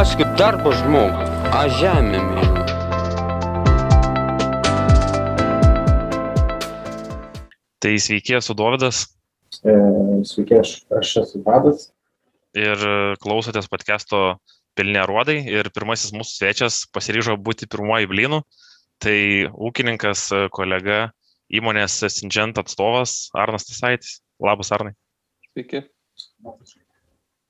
Aš 0.00 0.14
kaip 0.16 0.30
darbo 0.40 0.70
žmogus, 0.72 1.28
aš 1.52 1.74
žemę 1.76 2.20
myliu. 2.24 2.62
Tai 7.84 7.92
sveiki, 8.00 8.38
esu 8.38 8.56
Dovydas 8.56 9.02
E, 9.60 9.74
Sveiki, 10.24 10.56
aš, 10.62 10.72
aš 11.00 11.12
esu 11.24 11.42
Vadas. 11.44 11.90
ir 12.56 12.80
klausotės 13.20 13.68
podcast'o 13.68 14.38
Pilni 14.78 14.96
Aruodai. 15.02 15.38
Ir 15.52 15.68
pirmasis 15.74 16.14
mūsų 16.16 16.36
svečias 16.38 16.82
pasiryžo 16.94 17.36
būti 17.36 17.68
pirmoji 17.68 18.08
blynų. 18.10 18.42
Tai 19.04 19.18
ūkininkas, 19.68 20.28
kolega, 20.56 21.10
įmonės 21.52 22.00
Singent 22.08 22.60
atstovas 22.62 23.26
Arnas 23.36 23.68
Tasaitis. 23.68 24.20
Labas, 24.40 24.72
Arnai. 24.72 24.96
Sveiki. 25.52 25.84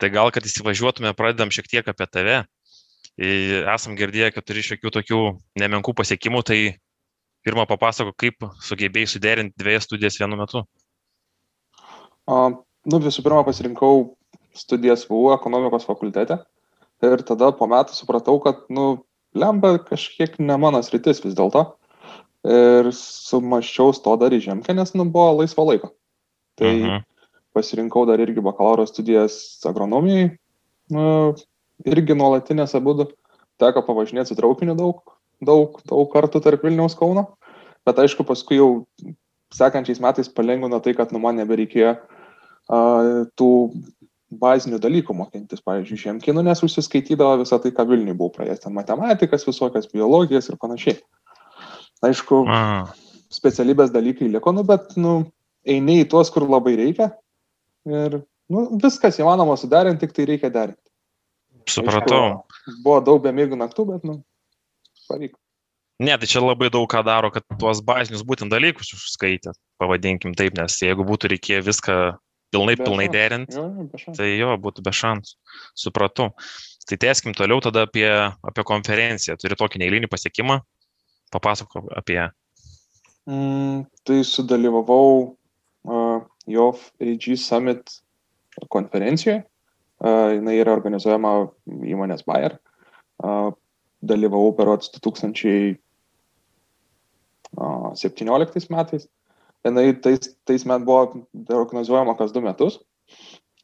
Tai 0.01 0.09
gal, 0.09 0.31
kad 0.33 0.47
įsivažiuotume, 0.49 1.13
pradedam 1.17 1.53
šiek 1.53 1.69
tiek 1.69 1.89
apie 1.93 2.07
tave. 2.09 2.37
Esam 3.21 3.99
girdėję, 3.99 4.31
kad 4.33 4.47
turi 4.49 4.63
šiokių 4.65 4.93
tokių 4.95 5.19
nemenkų 5.61 5.93
pasiekimų, 5.99 6.41
tai 6.49 6.61
pirmą 7.45 7.67
papasako, 7.69 8.15
kaip 8.17 8.47
sugebėjai 8.65 9.11
suderinti 9.13 9.61
dviejas 9.61 9.85
studijas 9.89 10.17
vienu 10.21 10.39
metu. 10.41 10.63
A, 12.31 12.49
nu, 12.49 13.01
visų 13.03 13.25
pirma, 13.27 13.43
pasirinkau 13.45 14.15
studijas 14.57 15.05
VU 15.09 15.35
ekonomikos 15.35 15.85
fakultete 15.89 16.41
ir 17.05 17.23
tada 17.29 17.51
po 17.57 17.69
metų 17.69 17.97
supratau, 17.97 18.39
kad, 18.45 18.65
nu, 18.73 19.03
lemba 19.37 19.75
kažkiek 19.85 20.41
ne 20.41 20.57
mano 20.61 20.81
sritis 20.85 21.21
vis 21.25 21.37
dėlto. 21.37 21.67
Ir 22.49 22.89
sumaščiau 22.97 23.93
to 24.01 24.17
dar 24.17 24.33
į 24.33 24.41
žemkę, 24.49 24.73
nes, 24.73 24.95
nu, 24.97 25.05
buvo 25.13 25.43
laisvo 25.43 25.69
laiko. 25.69 25.93
Tai 26.57 26.73
Mhm. 26.73 27.10
Pasirinkau 27.57 28.05
dar 28.09 28.21
irgi 28.23 28.43
bakalauro 28.45 28.87
studijas 28.89 29.61
agronomijai, 29.67 30.31
irgi 31.87 32.17
nuolatinės 32.19 32.77
abudu. 32.79 33.11
Teko 33.61 33.83
pavažinėti 33.85 34.33
su 34.33 34.39
traukiniu 34.39 34.77
daug, 34.79 35.03
daug, 35.45 35.81
daug 35.85 36.07
kartų 36.13 36.41
tarp 36.45 36.63
Vilniaus 36.65 36.97
Kauno. 36.97 37.27
Bet 37.85 37.99
aišku, 38.01 38.25
paskui 38.29 38.57
jau 38.61 38.71
sekančiais 39.53 40.01
metais 40.01 40.31
palengvino 40.33 40.81
tai, 40.81 40.95
kad 40.97 41.13
nu 41.13 41.21
man 41.21 41.37
nebereikėjo 41.41 41.97
uh, 41.97 43.27
tų 43.37 43.51
bazinių 44.31 44.79
dalykų 44.81 45.15
mokintis, 45.17 45.63
pavyzdžiui, 45.67 45.99
žiemkinų, 46.05 46.45
nes 46.47 46.63
užsiskaitydavo 46.63 47.41
visą 47.43 47.59
tai, 47.63 47.73
ką 47.75 47.87
Vilniui 47.89 48.15
buvau 48.15 48.31
praėjęs, 48.37 48.63
ten 48.65 48.77
matematikas, 48.77 49.47
visokias 49.49 49.91
biologijas 49.91 50.49
ir 50.53 50.59
panašiai. 50.61 51.01
Aišku, 52.07 52.45
A, 52.49 52.61
specialybės 53.35 53.91
dalykai 53.93 54.31
liko, 54.31 54.55
nu, 54.55 54.63
bet, 54.67 54.95
nu, 55.01 55.17
eini 55.67 56.01
į 56.05 56.09
tuos, 56.13 56.31
kur 56.33 56.47
labai 56.49 56.77
reikia. 56.79 57.11
Ir, 57.89 58.21
nu, 58.53 58.65
viskas 58.83 59.21
įmanoma 59.23 59.57
suderinti, 59.61 60.05
tik 60.05 60.17
tai 60.17 60.27
reikia 60.29 60.51
derinti. 60.53 60.83
supratau. 61.71 62.43
Buvo 62.85 62.99
daug 63.05 63.23
bemėgų 63.25 63.57
naktų, 63.61 63.87
bet, 63.93 64.05
nu, 64.09 64.21
pavyko. 65.09 65.39
Ne, 66.01 66.15
tai 66.17 66.29
čia 66.29 66.41
labai 66.41 66.71
daug 66.73 66.87
ką 66.89 67.03
daro, 67.05 67.29
kad 67.33 67.45
tuos 67.61 67.83
bazinius 67.85 68.25
būtent 68.25 68.53
dalykus 68.53 68.95
užskaitė, 68.97 69.53
pavadinkim 69.81 70.33
taip, 70.33 70.57
nes 70.57 70.79
jeigu 70.81 71.05
būtų 71.05 71.35
reikėję 71.35 71.61
viską 71.67 71.97
pilnai, 72.51 72.77
Be 72.79 72.87
pilnai 72.87 73.09
derinti, 73.13 73.61
tai 74.17 74.31
jo, 74.39 74.55
būtų 74.65 74.85
be 74.87 74.95
šansų. 74.97 75.37
Supratau. 75.77 76.31
Tai 76.89 76.99
tęskim 77.05 77.37
toliau 77.37 77.61
tada 77.63 77.85
apie, 77.87 78.09
apie 78.43 78.65
konferenciją. 78.67 79.37
Turi 79.39 79.59
tokį 79.61 79.83
neįlinį 79.83 80.09
pasiekimą. 80.11 80.59
Papasakok 81.31 81.93
apie 82.01 82.17
ją. 82.17 82.25
Mm, 83.31 83.85
tai 84.03 84.23
sudalyvavau 84.27 85.37
JOV 86.47 86.77
RG 87.01 87.37
Summit 87.37 87.91
konferencijoje. 88.69 89.45
Uh, 90.01 90.33
jinai 90.39 90.57
yra 90.63 90.73
organizuojama 90.73 91.51
įmonės 91.69 92.25
Bayer. 92.25 92.57
Uh, 93.21 93.53
dalyvavau 94.01 94.55
perots 94.57 94.89
2017 94.97 95.77
metais. 98.73 99.09
Jinai 99.67 99.93
tais, 100.01 100.37
tais 100.49 100.65
met 100.65 100.85
buvo 100.87 101.27
organizuojama 101.53 102.17
kas 102.17 102.33
du 102.33 102.41
metus. 102.45 102.81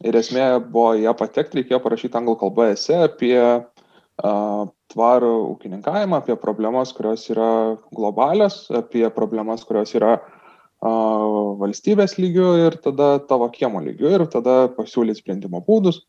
Ir 0.05 0.13
esmė 0.21 0.61
buvo 0.61 0.93
ją 1.01 1.17
patekti, 1.17 1.57
reikėjo 1.63 1.81
parašyti 1.81 2.19
anglų 2.21 2.37
kalbą 2.43 2.69
esė 2.75 2.97
apie 3.07 3.41
uh, 3.41 4.69
tvarų 4.93 5.35
ūkininkavimą, 5.55 6.21
apie 6.21 6.37
problemas, 6.37 6.93
kurios 6.93 7.25
yra 7.33 7.81
globalios, 7.97 8.69
apie 8.77 9.09
problemas, 9.17 9.65
kurios 9.65 9.97
yra 9.97 10.19
uh, 10.21 10.36
valstybės 10.83 12.19
lygių 12.21 12.49
ir 12.67 12.77
tada 12.85 13.19
tavo 13.19 13.49
kiemo 13.51 13.81
lygių 13.81 14.11
ir 14.13 14.27
tada 14.33 14.69
pasiūlyti 14.77 15.23
sprendimo 15.23 15.63
būdus, 15.65 16.03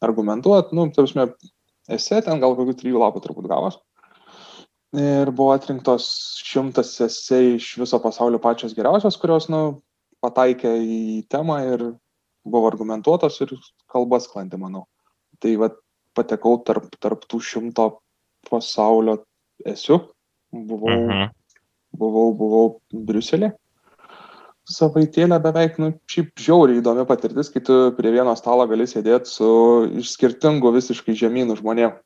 argumentuoti, 0.00 0.74
nu, 0.74 0.88
tarsi, 0.90 1.26
esė 1.88 2.22
ten 2.24 2.40
gal 2.40 2.56
kokių 2.56 2.74
trijų 2.80 3.02
lapų 3.02 3.20
turbūt 3.24 3.48
gavos. 3.48 3.78
Ir 4.94 5.30
buvo 5.34 5.52
atrinktos 5.52 6.06
šimtas 6.46 6.94
esė 7.02 7.56
iš 7.56 7.72
viso 7.82 7.98
pasaulio 7.98 8.38
pačios 8.38 8.74
geriausios, 8.76 9.16
kurios, 9.18 9.48
nu, 9.50 9.82
pataikė 10.22 10.70
į 10.80 11.26
temą 11.28 11.58
ir 11.74 11.84
buvo 12.44 12.68
argumentuotos 12.70 13.40
ir 13.42 13.56
kalbas 13.90 14.28
sklandė, 14.28 14.60
manau. 14.60 14.86
Tai 15.42 15.56
va 15.60 15.70
patekau 16.14 16.60
tarp, 16.64 16.88
tarp 17.02 17.26
tų 17.26 17.40
šimto 17.42 17.88
pasaulio 18.48 19.18
esių. 19.66 19.98
Buvau, 20.54 20.94
Mhm. 20.94 21.30
buvau, 21.98 22.32
buvau 22.38 22.80
Briuselė. 22.92 23.52
Savaitėlę 24.64 25.36
beveik, 25.44 25.74
nu, 25.82 25.90
šiaip 26.08 26.30
žiauriai 26.40 26.78
įdomi 26.80 27.02
patirtis, 27.08 27.50
kai 27.52 27.60
tu 27.60 27.74
prie 27.98 28.12
vieno 28.14 28.32
stalo 28.38 28.64
gali 28.70 28.86
sėdėti 28.88 29.28
su 29.28 29.48
iš 30.00 30.14
skirtingų 30.16 30.70
visiškai 30.78 31.12
žemynų 31.20 31.58
žmonėm. 31.60 31.98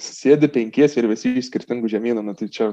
Sėdi 0.00 0.48
penkiesi 0.52 1.00
ir 1.00 1.08
visi 1.08 1.32
iš 1.40 1.48
skirtingų 1.48 1.88
žemynų, 1.92 2.22
nu 2.26 2.34
tai 2.36 2.48
čia, 2.52 2.70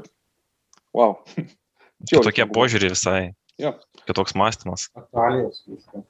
wow. 0.95 1.15
Kitokie 2.11 2.43
smagu. 2.43 2.55
požiūriai 2.57 2.91
visai. 2.91 3.21
Jo. 3.61 3.75
Kitoks 4.07 4.35
mąstymas. 4.35 4.89
Aktualijos 4.99 5.63
viską. 5.69 6.03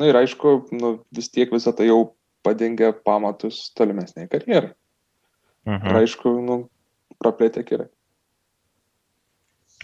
Na 0.00 0.08
ir 0.08 0.16
aišku, 0.20 0.52
nu, 0.76 0.94
vis 1.14 1.28
tiek 1.32 1.52
visą 1.52 1.72
tai 1.76 1.86
jau 1.88 2.14
padengia 2.44 2.90
pamatus 2.92 3.70
tolimesniai 3.78 4.28
karjerai. 4.28 4.72
Ir 5.64 5.76
Mhm. 5.78 5.96
aišku, 6.00 6.30
nu, 6.42 6.56
praplėtė 7.22 7.62
kirai. 7.64 7.86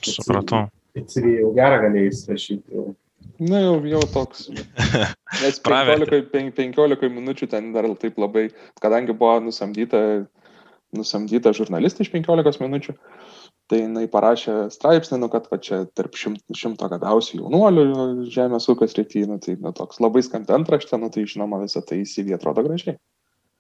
Supratau. 0.02 0.68
Pizzerijai 0.96 1.42
jau 1.42 1.52
gerą 1.56 1.82
galėjai 1.84 2.12
įsirašyti. 2.12 2.78
jau. 2.78 2.88
Na 3.38 3.60
jau, 3.62 3.76
jau 3.86 4.00
toks. 4.10 4.48
Nes 5.42 5.60
Pravertė. 5.62 6.24
15, 6.26 6.52
pen- 6.56 6.74
15 6.74 7.10
minučių 7.14 7.48
ten 7.52 7.70
dar 7.74 7.86
taip 8.02 8.18
labai, 8.18 8.48
kadangi 8.82 9.14
buvo 9.14 9.36
nusamdyta, 9.46 10.00
nusamdyta 10.96 11.52
žurnalistė 11.54 12.06
iš 12.06 12.10
15 12.16 12.62
minučių, 12.64 12.96
tai 13.70 13.82
jinai 13.84 14.06
parašė 14.10 14.56
straipsnį, 14.74 15.20
nu, 15.22 15.28
kad 15.30 15.46
va 15.52 15.60
čia 15.62 15.84
tarp 15.94 16.18
šimt, 16.18 16.42
šimto 16.56 16.88
gabiausių 16.90 17.42
jaunuolių 17.42 17.86
žemės 18.32 18.66
ūkio 18.72 18.88
srityje, 18.90 19.28
nu, 19.30 19.38
tai 19.44 19.58
nu, 19.60 19.74
toks 19.76 20.00
labai 20.02 20.24
skambi 20.26 20.56
antraštė, 20.56 20.98
nu, 20.98 21.12
tai 21.14 21.26
žinoma 21.28 21.60
visą 21.62 21.84
tai 21.86 22.02
įsivy 22.02 22.34
atrodo 22.34 22.64
gražiai. 22.66 22.98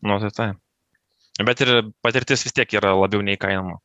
Nu, 0.02 0.18
tai 0.24 0.32
tai. 0.34 0.48
Bet 1.46 1.60
ir 1.62 1.70
patirtis 2.02 2.42
vis 2.48 2.56
tiek 2.56 2.72
yra 2.80 2.96
labiau 2.98 3.22
neįkainama. 3.22 3.78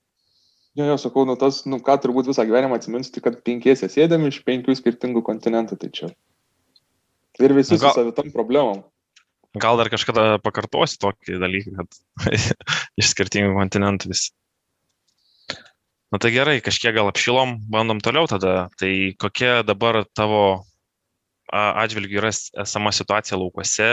Jo, 0.74 0.88
jo, 0.90 0.96
sakau, 0.98 1.24
nu 1.30 1.36
tas, 1.38 1.64
nu 1.70 1.78
ką 1.86 1.96
turbūt 2.02 2.32
visą 2.32 2.46
gyvenimą 2.50 2.80
atsiminsiu, 2.80 3.12
tai 3.14 3.22
kad 3.28 3.36
penkiese 3.46 3.90
sėdėm 3.94 4.26
iš 4.30 4.40
penkių 4.48 4.74
skirtingų 4.80 5.22
kontinentų, 5.28 5.78
tai 5.84 5.90
čia. 5.94 6.10
Ir 7.42 7.54
visi 7.54 7.78
Gal- 7.78 7.94
su 7.94 8.02
savitom 8.02 8.32
problemom. 8.34 8.82
Gal 9.62 9.78
dar 9.78 9.92
kažkada 9.94 10.40
pakartosi 10.42 10.98
tokį 10.98 11.38
dalyką, 11.42 11.76
kad 11.78 12.26
iš 13.02 13.12
skirtingų 13.14 13.54
kontinentų 13.60 14.10
visi. 14.10 14.32
Na 16.14 16.20
tai 16.22 16.30
gerai, 16.34 16.60
kažkiek 16.62 16.94
gal 16.94 17.10
apšilom, 17.10 17.56
bandom 17.74 18.02
toliau 18.02 18.26
tada. 18.30 18.68
Tai 18.78 18.90
kokia 19.22 19.62
dabar 19.66 20.04
tavo 20.14 20.42
atžvilgių 21.54 22.18
yra 22.22 22.30
es- 22.34 22.50
esama 22.66 22.90
situacija 22.94 23.38
laukuose, 23.38 23.90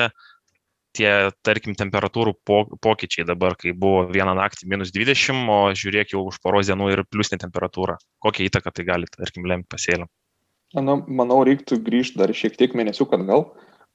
tie, 0.96 1.10
tarkim, 1.46 1.76
temperatūrų 1.78 2.34
po, 2.46 2.62
pokyčiai 2.82 3.26
dabar, 3.28 3.56
kai 3.58 3.72
buvo 3.76 4.06
vieną 4.10 4.34
naktį 4.38 4.68
minus 4.70 4.92
20, 4.94 5.44
o 5.50 5.58
žiūrėk 5.76 6.14
jau 6.14 6.24
už 6.28 6.40
poros 6.42 6.70
dienų 6.70 6.90
ir 6.94 7.04
pliusinė 7.08 7.40
temperatūra. 7.44 7.98
Kokią 8.24 8.48
įtaką 8.48 8.72
tai 8.74 8.86
gali, 8.88 9.10
tarkim, 9.14 9.46
lemti 9.50 9.70
pasėliam? 9.70 10.10
Na, 10.74 10.96
manau, 11.06 11.40
reiktų 11.46 11.80
grįžti 11.86 12.20
dar 12.20 12.32
šiek 12.36 12.58
tiek 12.58 12.76
mėnesių 12.78 13.08
atgal. 13.16 13.48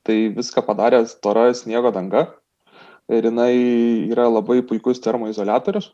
Tai 0.06 0.16
viską 0.36 0.62
padarė 0.68 1.06
stora 1.10 1.48
sniego 1.58 1.92
danga. 1.96 2.28
Ir 3.10 3.28
jinai 3.30 3.54
yra 4.12 4.28
labai 4.30 4.62
puikus 4.66 5.02
termoizolatorius. 5.02 5.92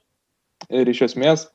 Ir 0.71 0.89
iš 0.89 1.05
esmės 1.09 1.47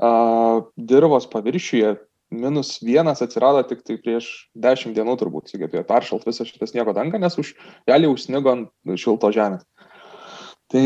a, 0.00 0.60
dirvos 0.76 1.28
paviršiuje 1.30 1.96
minus 2.30 2.78
vienas 2.84 3.22
atsirado 3.24 3.62
tik 3.66 3.82
tai 3.86 3.96
prieš 4.02 4.48
dešimt 4.58 4.96
dienų 4.96 5.16
turbūt 5.20 5.52
sugebėjo 5.52 5.84
peršalt 5.88 6.26
visą 6.28 6.46
šitą 6.48 6.68
sniego 6.68 6.94
dangą, 6.96 7.20
nes 7.20 7.38
už 7.40 7.54
ją 7.88 7.98
jau 8.04 8.14
snigo 8.20 8.52
ant 8.52 8.98
šilto 9.00 9.32
žemės. 9.34 9.64
Tai 10.68 10.84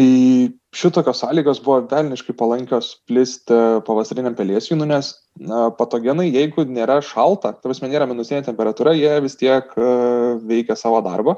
šitokios 0.78 1.24
sąlygos 1.24 1.58
buvo 1.64 1.80
velniškai 1.90 2.36
palankios 2.38 2.92
plisti 3.10 3.56
pavasariniam 3.86 4.36
pelėsijų, 4.38 4.78
nes 4.86 5.08
na, 5.42 5.64
patogenai, 5.74 6.28
jeigu 6.30 6.62
nėra 6.70 7.00
šalta, 7.02 7.50
tai 7.56 7.66
prasme 7.66 7.90
nėra 7.90 8.06
minusinė 8.06 8.44
temperatūra, 8.46 8.94
jie 8.94 9.16
vis 9.24 9.34
tiek 9.40 9.74
uh, 9.74 10.38
veikia 10.46 10.78
savo 10.78 11.02
darbą 11.02 11.34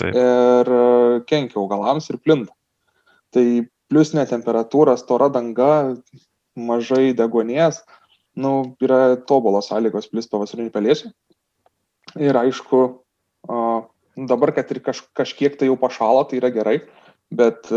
Taip. 0.00 0.16
ir 0.16 0.72
uh, 0.72 1.20
kenkia 1.28 1.60
augalams 1.60 2.08
ir 2.08 2.16
plinta. 2.24 2.56
Tai 3.32 3.44
pliusinė 3.92 4.24
temperatūra, 4.30 4.96
stora 4.96 5.28
danga, 5.32 5.98
mažai 6.56 7.12
degonės, 7.16 7.82
nu, 8.38 8.52
yra 8.82 9.16
tobulos 9.28 9.68
sąlygos 9.70 10.08
plis 10.12 10.28
pavasarinių 10.30 10.72
pelėsių. 10.74 11.12
Ir 12.20 12.36
aišku, 12.36 12.80
dabar, 14.28 14.52
kad 14.56 14.70
ir 14.74 14.82
kaž, 14.84 15.04
kažkiek 15.16 15.56
tai 15.58 15.70
jau 15.70 15.76
pašalo, 15.80 16.24
tai 16.28 16.40
yra 16.40 16.50
gerai, 16.52 16.78
bet 17.32 17.70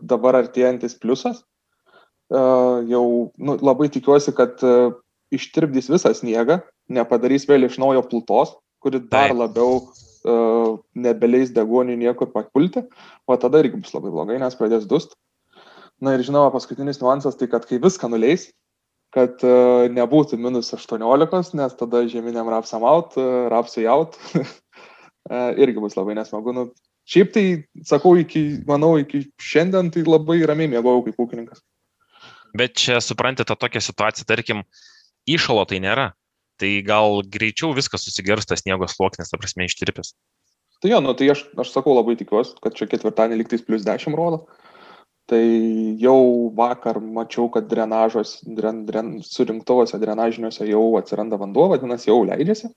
dabar 0.00 0.40
artėjantis 0.40 0.96
pliusas, 1.00 1.42
jau 2.32 3.04
nu, 3.36 3.56
labai 3.60 3.90
tikiuosi, 3.92 4.32
kad 4.36 4.62
ištirpdys 5.34 5.90
visą 5.92 6.14
sniegą, 6.16 6.60
nepadarys 6.92 7.48
vėl 7.48 7.66
iš 7.68 7.76
naujo 7.82 8.04
plutos, 8.08 8.54
kuri 8.84 9.00
dar 9.02 9.32
Taip. 9.32 9.38
labiau 9.40 9.80
uh, 9.80 10.80
nebeleis 10.94 11.52
degonių 11.54 11.96
niekur 12.00 12.30
papulti, 12.32 12.84
o 13.26 13.36
tada 13.40 13.62
irgi 13.64 13.80
bus 13.80 13.94
labai 13.96 14.12
blogai, 14.12 14.40
nes 14.40 14.56
pradės 14.58 14.88
dust. 14.88 15.16
Na 16.02 16.16
ir 16.16 16.24
žinoma, 16.26 16.52
paskutinis 16.52 17.00
niuansas 17.00 17.38
tai, 17.40 17.48
kad 17.48 17.66
kai 17.68 17.78
viską 17.82 18.10
nuleis, 18.12 18.50
kad 19.14 19.44
uh, 19.46 19.86
nebūtų 19.94 20.38
minus 20.42 20.72
18, 20.74 21.54
nes 21.58 21.76
tada 21.78 22.02
žeminiam 22.10 22.50
rapsam 22.50 22.84
out, 22.88 23.14
uh, 23.20 23.46
rapsui 23.52 23.86
out, 23.90 24.18
uh, 24.34 24.48
irgi 25.62 25.82
bus 25.82 25.94
labai 25.98 26.16
nesmagu. 26.18 26.54
Nu, 26.56 26.66
šiaip 27.08 27.30
tai, 27.36 27.46
sakau, 27.86 28.16
iki, 28.18 28.64
manau, 28.68 28.96
iki 29.00 29.26
šiandien 29.42 29.92
tai 29.94 30.02
labai 30.08 30.40
ramiai 30.48 30.72
mėgojau 30.74 31.06
kaip 31.06 31.22
ūkininkas. 31.26 31.62
Bet 32.54 32.76
čia 32.78 33.00
suprantate 33.02 33.50
tą 33.50 33.58
tokią 33.58 33.82
situaciją, 33.82 34.26
tarkim, 34.30 34.62
įšalo 35.30 35.66
tai 35.70 35.80
nėra. 35.82 36.12
Tai 36.62 36.70
gal 36.86 37.18
greičiau 37.26 37.72
viskas 37.74 38.04
susigers 38.06 38.46
tas 38.46 38.62
sniego 38.62 38.86
sluoksnis, 38.86 39.30
ta 39.32 39.40
prasme, 39.40 39.66
ištirpęs. 39.66 40.12
Tai 40.82 40.90
jo, 40.92 41.00
nu 41.02 41.14
tai 41.18 41.32
aš, 41.32 41.42
aš 41.58 41.72
sakau 41.74 41.96
labai 41.96 42.14
tikiuosi, 42.20 42.54
kad 42.62 42.76
čia 42.78 42.86
ketvirtadienį 42.90 43.40
liktais 43.40 43.64
plus 43.66 43.82
10 43.86 44.14
rodo. 44.18 44.44
Tai 45.26 45.40
jau 46.00 46.50
vakar 46.54 46.98
mačiau, 47.00 47.46
kad 47.52 47.64
drenažos, 47.70 48.42
dren, 48.44 48.82
dren, 48.84 49.22
surinktuvose 49.24 49.96
drenažiniuose 50.02 50.66
jau 50.68 50.82
atsiranda 51.00 51.38
vanduo, 51.40 51.70
vadinasi, 51.72 52.10
jau 52.10 52.18
leidžiasi 52.28 52.68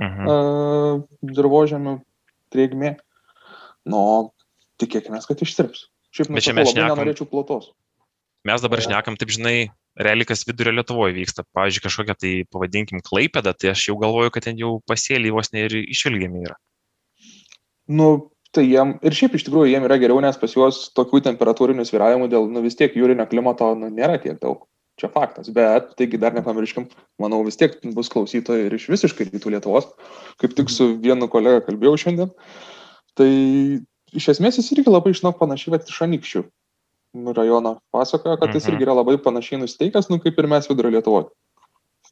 Mhm. 0.00 0.26
uh, 0.26 1.02
dirbožėmių 1.22 2.00
drėgmė. 2.50 2.96
Nu, 3.86 4.32
tikėkime, 4.82 5.20
kad 5.26 5.38
ištirps. 5.46 5.86
Šiaip, 6.12 6.28
nu, 6.30 6.34
Bet 6.40 6.42
čia 6.44 6.54
mes 6.54 6.72
šnekam- 6.72 6.96
nenorėčiau 6.98 7.28
plotos. 7.30 7.70
Mes 8.44 8.60
dabar 8.60 8.80
Jo. 8.80 8.88
šnekam, 8.88 9.16
taip 9.16 9.28
žinai, 9.30 9.70
realiai 9.96 10.26
kas 10.26 10.42
vidurio 10.44 10.72
Lietuvoje 10.74 11.14
vyksta. 11.14 11.44
Pavyzdžiui, 11.54 11.84
kažkokia 11.86 12.14
tai, 12.18 12.32
pavadinkim, 12.50 12.98
klaipėda, 13.00 13.54
tai 13.54 13.70
aš 13.70 13.86
jau 13.88 13.96
galvoju, 14.00 14.32
kad 14.32 14.42
ten 14.42 14.56
jau 14.58 14.80
pasėlį 14.90 15.30
vos 15.30 15.52
ne 15.52 15.66
ir 15.66 15.70
išilgiami 15.86 16.42
yra. 16.48 16.56
Nu, 17.86 18.31
tai 18.52 18.66
jiem, 18.68 18.96
ir 19.04 19.16
šiaip 19.16 19.34
iš 19.38 19.46
tikrųjų 19.46 19.72
jiem 19.72 19.86
yra 19.88 19.96
geriau, 20.00 20.20
nes 20.24 20.36
pas 20.40 20.52
juos 20.52 20.84
tokių 20.96 21.22
temperatūrinių 21.28 21.86
sviravimų 21.88 22.28
dėl, 22.32 22.50
nu 22.52 22.62
vis 22.64 22.76
tiek 22.78 22.94
jūrinio 22.96 23.26
klimato, 23.30 23.72
nu, 23.78 23.88
nėra 23.92 24.18
tiek 24.22 24.38
daug. 24.42 24.66
Čia 25.00 25.08
faktas. 25.08 25.48
Bet, 25.48 25.94
taigi 25.96 26.18
dar 26.20 26.34
nepamirškim, 26.36 26.84
manau, 27.22 27.40
vis 27.46 27.56
tiek 27.56 27.78
bus 27.96 28.10
klausytojai 28.12 28.66
ir 28.68 28.74
iš 28.76 28.90
visiškai 28.92 29.30
rytų 29.30 29.54
Lietuvos. 29.54 29.88
Kaip 30.38 30.52
tik 30.58 30.68
su 30.70 30.90
vienu 31.00 31.30
kolega 31.32 31.62
kalbėjau 31.64 31.96
šiandien. 32.04 32.34
Tai 33.16 33.30
iš 34.12 34.28
esmės 34.34 34.60
jis 34.60 34.68
irgi 34.76 34.92
labai 34.92 35.14
žinok 35.16 35.40
panašiai, 35.40 35.72
bet 35.78 35.88
iš 35.88 36.02
anikščių 36.04 36.44
rajono 37.36 37.78
pasakojo, 37.92 38.36
kad 38.40 38.54
jis 38.54 38.68
Mhm. 38.68 38.74
irgi 38.74 38.84
yra 38.84 38.94
labai 39.00 39.16
panašiai 39.16 39.60
nusteikęs, 39.64 40.10
nu, 40.12 40.20
kaip 40.20 40.38
ir 40.38 40.46
mes 40.46 40.68
vidurio 40.68 40.92
Lietuvoje. 40.92 41.28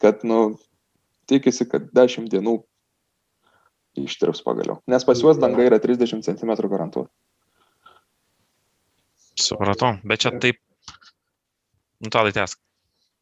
Kad, 0.00 0.24
nu, 0.24 0.56
tikisi, 1.28 1.68
kad 1.68 1.92
10 1.92 2.28
dienų 2.32 2.62
ištirps 3.98 4.42
pagaliau. 4.46 4.78
Nes 4.86 5.04
pas 5.04 5.18
juos 5.20 5.38
danga 5.40 5.64
yra 5.66 5.78
30 5.82 6.22
cm 6.26 6.52
garantuota. 6.70 7.10
Supratau. 9.40 9.96
Bet 10.04 10.20
čia 10.24 10.32
taip. 10.40 10.58
Nu, 12.00 12.10
tadai 12.12 12.32
tęsk. 12.36 12.58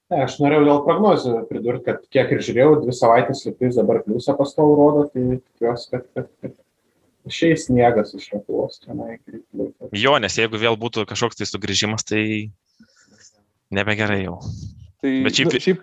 Ne, 0.08 0.22
aš 0.24 0.38
norėjau 0.40 0.64
dėl 0.64 0.78
prognozių 0.86 1.32
pridurti, 1.50 1.84
kad 1.90 2.04
kiek 2.14 2.30
ir 2.32 2.40
žiūrėjau, 2.44 2.78
dvi 2.80 2.94
savaitės 2.96 3.42
lietus 3.44 3.76
dabar 3.76 3.98
pliusą 4.06 4.34
pastovų 4.38 4.76
rodo, 4.78 5.02
tai 5.12 5.24
tikiuosi, 5.36 5.90
kad, 5.92 6.06
kad, 6.16 6.30
kad 6.40 6.54
išeis 7.28 7.66
sniegas 7.66 8.14
iš 8.16 8.30
Lietuvos 8.32 8.78
tenai. 8.86 9.18
kaip- 9.26 9.92
Jo, 9.92 10.14
nes 10.22 10.38
jeigu 10.38 10.56
vėl 10.62 10.78
būtų 10.80 11.04
kažkoks 11.10 11.36
tai 11.36 11.44
sugrįžimas, 11.50 12.06
tai 12.08 12.50
nebegerai 13.70 14.22
jau. 14.24 14.38
Tai 15.02 15.12
Bet 15.26 15.36
šiaip- 15.36 15.52
nu, 15.52 15.60
šiaip, 15.60 15.82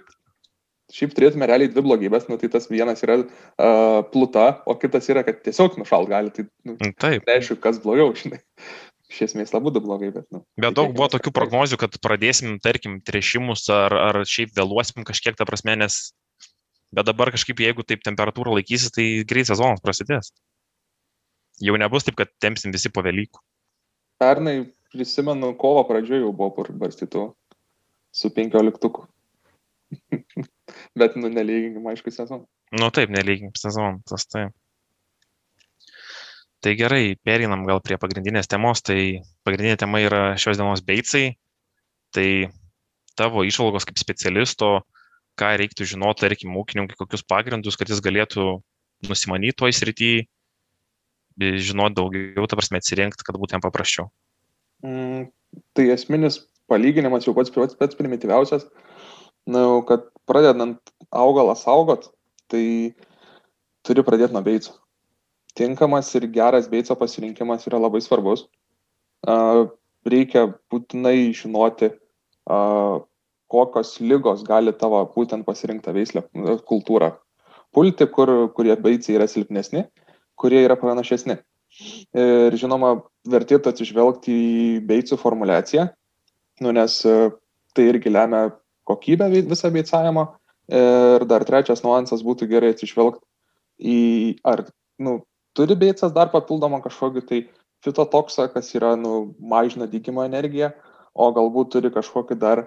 šiaip 0.95 1.13
turėtume 1.15 1.47
realiai 1.49 1.71
dvi 1.71 1.83
blogybės. 1.85 2.27
Nu, 2.31 2.39
tai 2.41 2.49
tas 2.53 2.69
vienas 2.71 3.03
yra 3.05 3.19
uh, 3.21 4.01
pluta, 4.11 4.47
o 4.65 4.77
kitas 4.79 5.09
yra, 5.11 5.25
kad 5.27 5.41
tiesiog 5.45 5.77
nušalt 5.81 6.11
gali. 6.11 6.33
Tai 6.35 6.47
nu, 6.67 6.77
Nu, 6.79 6.91
Taip. 7.01 7.25
neaišku, 7.27 7.59
kas 7.63 7.81
blogiau, 7.83 8.13
žinai. 8.17 8.41
Iš 9.11 9.21
esmės 9.27 9.53
abu 9.53 9.69
du 9.69 9.81
blogai, 9.83 10.09
bet, 10.15 10.25
nu. 10.33 10.41
Bet 10.59 10.73
daug 10.77 10.95
buvo 10.95 11.07
tokių 11.13 11.31
prognozių, 11.35 11.77
kad 11.83 11.97
pradėsim, 12.01 12.57
tarkim, 12.63 12.97
trešimus 13.05 13.67
ar, 13.73 13.93
ar 13.93 14.21
šiaip 14.25 14.55
vėluosim 14.57 15.05
kažkiek 15.07 15.37
tą 15.37 15.47
prasme, 15.47 15.77
nes... 15.77 16.07
Bet 16.95 17.07
dabar 17.09 17.29
kažkaip, 17.33 17.59
jeigu 17.59 17.83
taip 17.83 18.05
temperatūra 18.05 18.53
laikysis, 18.55 18.93
tai 18.95 19.25
greit 19.27 19.49
sezonas 19.49 19.83
prasidės. 19.83 20.31
Jau 21.63 21.75
nebus 21.79 22.07
taip, 22.07 22.15
kad 22.19 22.31
tempsim 22.41 22.73
visi 22.75 22.91
po 22.93 23.03
Velykų. 23.03 23.41
Pernai, 24.21 24.55
prisimenu, 24.95 25.51
kovo 25.59 25.83
pradžioje 25.87 26.23
jau 26.23 26.31
buvo 26.35 26.65
barstytų 26.79 27.25
su 28.15 28.31
15. 28.31 28.91
bet, 30.97 31.17
nu, 31.19 31.31
nelyginkim, 31.31 31.85
aišku, 31.91 32.13
sezoną. 32.13 32.45
Nu 32.75 32.91
taip, 32.93 33.11
nelyginkim 33.13 33.55
sezoną, 33.59 33.99
tas 34.09 34.27
tai. 34.29 34.47
Tai 36.65 36.73
gerai, 36.73 37.13
perinam 37.21 37.65
gal 37.67 37.81
prie 37.85 37.97
pagrindinės 38.01 38.49
temos. 38.49 38.81
Tai 38.85 38.97
pagrindinė 39.45 39.77
tema 39.81 40.01
yra 40.01 40.21
šios 40.41 40.57
dienos 40.57 40.81
beicai. 40.85 41.35
Tai 42.15 42.27
tavo 43.19 43.43
išvalgos 43.45 43.85
kaip 43.87 43.99
specialisto, 44.01 44.79
ką 45.39 45.51
reiktų 45.61 45.87
žinoti, 45.93 46.23
tarkim, 46.25 46.55
ūkininkui, 46.59 46.97
kokius 46.99 47.25
pagrindus, 47.27 47.77
kad 47.79 47.91
jis 47.91 48.01
galėtų 48.03 48.47
nusimanyti 49.05 49.59
toj 49.61 49.75
srity, 49.75 50.11
žinoti 51.37 51.99
daugiau, 51.99 52.47
ta 52.47 52.57
prasme, 52.59 52.79
atsirinkti, 52.79 53.25
kad 53.27 53.39
jam 53.51 53.63
paprasčiau. 53.63 54.09
Mm, 54.83 55.29
tai 55.75 55.89
esminis 55.93 56.41
palyginimas 56.71 57.27
jau 57.27 57.35
pats, 57.37 57.51
pats, 57.53 57.77
pats 57.77 57.97
primityviausias, 57.99 58.67
na, 59.47 59.63
jau, 59.65 59.81
kad 59.87 60.07
pradedant 60.29 60.79
augalą 61.13 61.55
saugot, 61.59 62.09
tai 62.51 62.93
turi 63.85 64.03
pradėti 64.05 64.35
nuo 64.35 64.43
beico. 64.45 64.75
Tinkamas 65.55 66.09
ir 66.17 66.27
geras 66.33 66.67
beico 66.71 66.97
pasirinkimas 66.99 67.67
yra 67.69 67.79
labai 67.79 68.01
svarbus. 68.03 68.45
Reikia 70.05 70.47
būtinai 70.69 71.31
žinoti, 71.37 71.91
kokios 73.49 73.95
lygos 74.01 74.43
gali 74.45 74.73
tavo 74.73 75.01
būtent 75.15 75.45
pasirinktą 75.47 75.93
veislę 75.95 76.25
e, 76.25 76.57
kultūrą 76.69 77.11
pulti, 77.75 78.07
kur, 78.07 78.31
kurie 78.55 78.75
beicai 78.79 79.17
yra 79.17 79.27
silpnesni, 79.29 79.85
kurie 80.39 80.63
yra 80.65 80.77
pranašesni. 80.79 81.37
Ir 82.15 82.55
žinoma, 82.55 82.93
vertėtų 83.27 83.73
atsižvelgti 83.73 84.35
į 84.35 84.59
beicų 84.87 85.17
formulaciją, 85.19 85.89
nu, 86.63 86.71
nes 86.75 87.01
e, 87.03 87.15
tai 87.75 87.89
irgi 87.91 88.13
lemia 88.13 88.45
kokybę 88.87 89.29
visą 89.35 89.71
beicavimo. 89.73 90.27
Ir 90.65 91.21
dar 91.29 91.43
trečias 91.45 91.83
nuansas 91.85 92.23
būtų 92.25 92.47
gerai 92.49 92.71
atsižvelgti 92.73 93.21
į, 93.77 93.97
ar 94.47 94.65
nu, 94.97 95.19
turi 95.55 95.75
beicas 95.77 96.13
dar 96.15 96.31
papildomą 96.33 96.81
kažkokį 96.83 97.23
tai 97.27 97.41
fitotoksą, 97.85 98.47
kas 98.53 98.71
yra, 98.77 98.95
nu, 98.97 99.35
mažina 99.39 99.87
dygimo 99.89 100.23
energiją, 100.25 100.71
o 101.13 101.29
galbūt 101.35 101.75
turi 101.75 101.91
kažkokį 101.93 102.37
dar 102.39 102.65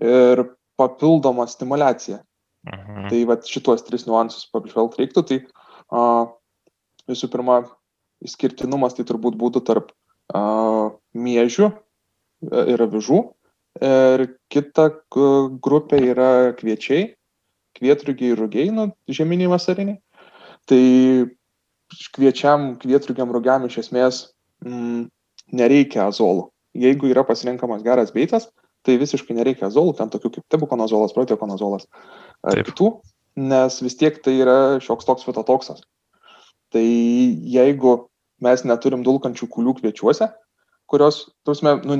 ir 0.00 0.44
papildomą 0.80 1.46
stimulaciją. 1.48 2.20
Mhm. 2.66 3.08
Tai 3.08 3.20
va 3.28 3.38
šituos 3.46 3.84
tris 3.86 4.04
niuansus 4.08 4.48
apžvelgti 4.56 5.00
reiktų. 5.00 5.24
Tai 5.28 5.38
a, 5.88 6.02
visų 7.08 7.30
pirma, 7.32 7.62
išskirtinumas 8.24 8.96
tai 8.96 9.06
turbūt 9.08 9.38
būtų 9.40 9.62
tarp 9.64 9.94
a, 10.34 10.92
miežių 11.16 11.70
e, 11.70 12.64
ir 12.74 12.84
avižų. 12.84 13.22
Ir 13.80 14.26
kita 14.52 14.90
grupė 15.64 16.00
yra 16.12 16.30
kviečiai, 16.58 17.14
kvietrugiai 17.78 18.34
ir 18.34 18.40
rugiai, 18.42 18.72
nu, 18.74 18.90
žeminiai 19.08 19.48
vasariniai. 19.48 20.00
Tai 20.68 20.82
kviečiam, 22.14 22.74
kvietrugiam, 22.82 23.32
rugiam 23.32 23.64
iš 23.66 23.78
esmės 23.86 24.20
mm, 24.66 25.06
nereikia 25.56 26.06
azolų. 26.10 26.50
Jeigu 26.76 27.08
yra 27.10 27.24
pasirinkamas 27.26 27.82
geras 27.86 28.12
beitas, 28.14 28.50
tai 28.86 28.98
visiškai 29.00 29.34
nereikia 29.36 29.68
azolų, 29.68 29.96
ten 29.98 30.12
tokių 30.12 30.34
kaip 30.36 30.44
tebukonazolas, 30.52 31.14
proteokonazolas 31.16 31.88
ar 32.44 32.60
Taip. 32.60 32.70
kitų, 32.70 32.90
nes 33.40 33.80
vis 33.82 33.96
tiek 33.98 34.20
tai 34.24 34.36
yra 34.40 34.58
šioks 34.82 35.08
toks 35.08 35.26
fitotoksas. 35.26 35.82
Tai 36.70 36.84
jeigu 36.84 37.96
mes 38.44 38.64
neturim 38.64 39.02
dulkančių 39.04 39.48
kulių 39.50 39.76
kviečiuose, 39.80 40.30
kurios, 40.90 41.24
tuosme, 41.46 41.76
nu, 41.86 41.98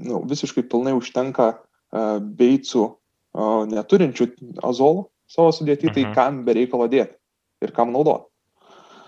nu, 0.00 0.22
visiškai 0.30 0.64
pilnai 0.70 0.94
užtenka 0.96 1.52
uh, 1.56 2.18
beicų 2.20 2.84
uh, 2.86 3.62
neturinčių 3.70 4.30
azolų 4.66 5.06
savo 5.30 5.52
sudėti, 5.54 5.88
mhm. 5.88 5.94
tai 5.94 6.04
Mhm. 6.06 6.14
kam 6.14 6.44
bereikalo 6.44 6.88
dėti 6.90 7.16
ir 7.62 7.72
kam 7.76 7.92
naudoti. 7.92 8.26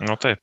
Nu 0.02 0.16
taip. 0.18 0.38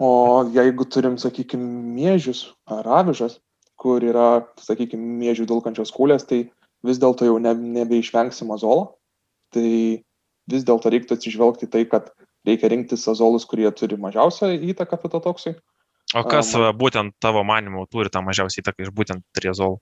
O 0.00 0.44
jeigu 0.48 0.86
turim, 0.88 1.18
sakykime, 1.20 1.66
miežius 1.96 2.54
ar 2.66 2.86
avižas, 3.02 3.40
kur 3.76 4.00
yra, 4.00 4.46
sakykime, 4.56 5.04
mėžių 5.20 5.46
dulkančios 5.50 5.92
kūlės, 5.92 6.24
tai 6.24 6.46
vis 6.86 7.00
dėlto 7.02 7.26
jau 7.28 7.36
ne, 7.42 7.52
nebeišvengsim 7.52 8.50
azolo. 8.54 8.96
Tai 9.52 9.68
vis 10.48 10.64
dėlto 10.64 10.90
reiktų 10.90 11.18
atsižvelgti 11.18 11.68
tai, 11.70 11.84
kad 11.90 12.08
reikia 12.48 12.70
rinktis 12.72 13.04
azolus, 13.10 13.44
kurie 13.44 13.68
turi 13.76 13.98
mažiausią 14.00 14.54
įtaką 14.72 14.98
fitotoksui. 15.02 15.54
O 16.14 16.22
kas 16.28 16.52
va, 16.58 16.72
būtent 16.76 17.14
tavo 17.22 17.42
manimu 17.46 17.86
turi 17.90 18.12
tą 18.12 18.20
mažiausią 18.24 18.60
įtaką 18.62 18.84
iš 18.84 18.90
būtent 18.92 19.24
triazolų? 19.36 19.78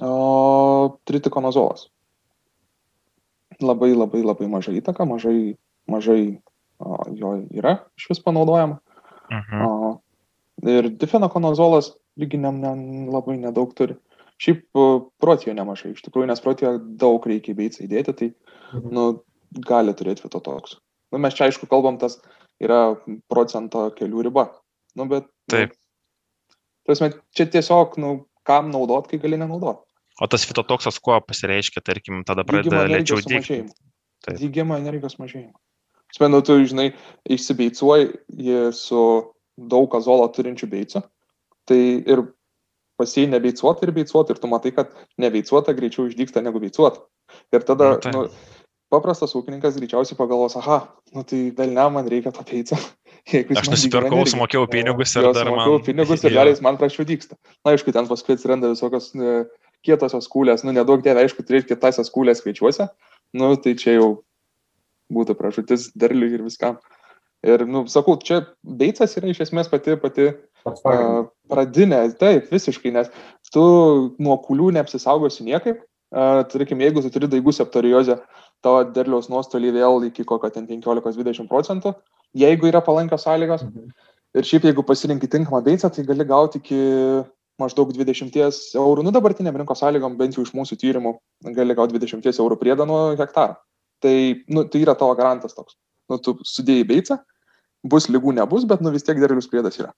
O 0.00 0.96
tritikonozolas. 1.04 1.88
Labai 3.60 3.92
labai 3.94 4.22
labai 4.24 4.48
mažai 4.50 4.78
įtaka, 4.80 5.04
mažai, 5.06 5.56
mažai 5.90 6.40
o, 6.80 7.04
jo 7.14 7.34
yra 7.54 7.76
iš 7.98 8.08
vis 8.10 8.22
panaudojama. 8.24 8.80
Mhm. 9.30 9.60
O, 9.66 9.92
ir 10.64 10.88
difenokonozolas 10.88 11.92
lygi 12.20 12.40
ne, 12.40 12.50
ne, 12.52 12.72
labai 13.12 13.36
nedaug 13.42 13.74
turi. 13.76 13.98
Šiaip 14.42 14.64
protijo 15.22 15.54
nemažai, 15.54 15.92
iš 15.94 16.02
tikrųjų, 16.02 16.26
nes 16.26 16.42
protijo 16.42 16.74
daug 16.98 17.22
reikia 17.30 17.54
beicą 17.54 17.84
įdėti, 17.86 18.16
tai 18.18 18.32
Mhm. 18.74 18.90
nu, 18.90 19.04
gali 19.62 19.92
turėti 19.94 20.24
fitotoksų. 20.24 20.80
Nu, 21.12 21.18
mes 21.22 21.34
čia 21.34 21.46
aišku 21.46 21.68
kalbam, 21.70 21.98
tas 21.98 22.18
yra 22.58 22.96
procento 23.30 23.86
kelių 23.94 24.24
riba. 24.26 24.48
Nu, 24.98 25.08
bet... 25.10 25.26
Taip. 25.50 25.74
Nu, 25.74 25.80
Prasme, 26.84 27.10
čia 27.32 27.46
tiesiog, 27.48 27.96
nu, 28.02 28.12
kam 28.44 28.68
naudot, 28.72 29.06
kai 29.08 29.18
gali 29.22 29.38
nenaudot. 29.40 29.80
O 30.20 30.28
tas 30.30 30.44
fitotoksas 30.46 31.00
kuo 31.02 31.16
pasireiškia, 31.24 31.82
tarkim, 31.82 32.20
tada 32.28 32.44
pradeda 32.46 32.84
lėčiau 32.90 33.22
dygti. 33.24 33.64
Dygimo 34.38 34.76
energijos 34.78 35.16
mažėjimu. 35.20 35.56
Spenu, 36.14 36.38
tu, 36.46 36.60
žinai, 36.68 36.92
išsibeicuoji 37.26 38.12
su 38.76 39.00
daug 39.58 39.96
azolo 39.98 40.28
turinčių 40.30 40.68
beicų, 40.70 41.02
tai 41.66 41.80
ir 41.98 42.22
pasiai 43.00 43.26
nebeicuota 43.32 43.86
ir 43.86 43.92
beicuota, 43.96 44.34
ir 44.36 44.42
tu 44.42 44.50
matai, 44.50 44.70
kad 44.76 44.92
nebeicuota 45.18 45.74
greičiau 45.74 46.06
išdyksta 46.10 46.44
negu 46.44 46.62
beicuota. 46.62 47.02
Ir 47.50 47.66
tada, 47.66 47.96
Nu, 47.96 48.00
taip. 48.04 48.14
nu, 48.14 48.53
paprastas 48.94 49.34
ūkininkas 49.36 49.76
greičiausiai 49.80 50.18
pagalvos, 50.18 50.56
aha, 50.60 50.84
nu 51.14 51.26
tai 51.28 51.48
vėl 51.56 51.74
ne, 51.74 51.88
man 51.94 52.08
reikia 52.10 52.32
to 52.34 52.46
jis 52.54 52.74
Aš 53.56 53.70
nusipirkau, 53.72 54.24
sumokėjau 54.28 54.66
pinigus 54.70 55.14
ir 55.16 55.28
dar 55.30 55.48
sumokėjau 55.48 55.78
man... 55.78 55.84
pinigus 55.86 56.24
ir 56.26 56.34
dar 56.36 56.50
jis 56.50 56.62
man 56.64 56.78
prašiau 56.80 57.06
dyksta. 57.08 57.38
Na, 57.64 57.72
aišku, 57.72 57.94
ten 57.96 58.08
paskui 58.10 58.36
atsiranda 58.36 58.72
visokios 58.72 59.10
e, 59.16 59.36
kietosios 59.86 60.28
kūlės, 60.32 60.64
nu, 60.66 60.74
nedaug 60.76 61.04
dievė, 61.04 61.24
aišku, 61.24 61.44
turėti 61.46 61.72
kietasias 61.72 62.12
kūlės 62.12 62.44
kviečiuose, 62.44 62.90
nu, 63.40 63.54
tai 63.64 63.76
čia 63.80 63.96
jau 63.96 64.10
būtų 65.14 65.36
pražutis 65.38 65.88
derliui 65.96 66.34
ir 66.36 66.44
viskam. 66.44 66.78
Ir, 67.44 67.66
nu, 67.68 67.84
sakau, 67.92 68.16
čia 68.24 68.42
beicas 68.64 69.16
yra 69.18 69.32
iš 69.32 69.42
esmės 69.44 69.68
pati, 69.72 69.98
pati 70.00 70.30
a, 70.64 70.94
pradinė, 71.52 72.06
taip, 72.20 72.48
visiškai, 72.52 72.92
nes 72.94 73.10
tu 73.52 73.64
nuo 74.16 74.38
kulių 74.46 74.70
neapsisaugosi 74.78 75.44
niekaip. 75.48 75.82
A, 76.14 76.44
Tarkim, 76.48 76.80
jeigu 76.80 77.02
tu 77.04 77.10
turi 77.12 77.28
daigų 77.28 77.52
septoriozę, 77.52 78.20
tavo 78.64 78.82
derliaus 78.96 79.28
nuostoliai 79.32 79.74
vėl 79.74 80.08
iki 80.08 80.24
kokio 80.28 80.50
ten 80.54 80.66
15-20 80.70 81.48
procentų, 81.50 81.94
jeigu 82.44 82.70
yra 82.70 82.82
palankios 82.84 83.26
sąlygos. 83.26 83.66
Mhm. 83.68 83.92
Ir 84.34 84.46
šiaip 84.48 84.64
jeigu 84.66 84.82
pasirinkai 84.82 85.30
tinkamą 85.30 85.60
beicą, 85.62 85.92
tai 85.94 86.02
gali 86.08 86.24
gauti 86.26 86.58
iki 86.58 86.78
maždaug 87.62 87.92
20 87.94 88.34
eurų, 88.80 89.04
nu 89.06 89.12
dabartiniam 89.14 89.54
rinkos 89.60 89.78
sąlygom, 89.84 90.16
bent 90.18 90.34
jau 90.34 90.42
iš 90.42 90.50
mūsų 90.56 90.78
tyrimų, 90.80 91.14
gali 91.54 91.76
gauti 91.78 91.94
20 91.94 92.40
eurų 92.42 92.58
priedą 92.58 92.86
nuo 92.90 92.98
hektaro. 93.20 93.60
Tai, 94.02 94.14
nu, 94.50 94.64
tai 94.66 94.82
yra 94.82 94.96
tavo 94.98 95.14
garantas 95.16 95.54
toks. 95.54 95.78
Nu, 96.10 96.18
tu 96.18 96.34
sudėjai 96.44 96.88
beicą, 96.88 97.20
bus 97.86 98.10
lygų 98.10 98.34
nebus, 98.40 98.66
bet 98.68 98.82
nu 98.84 98.90
vis 98.92 99.06
tiek 99.06 99.20
derlius 99.22 99.48
priedas 99.48 99.78
yra. 99.78 99.94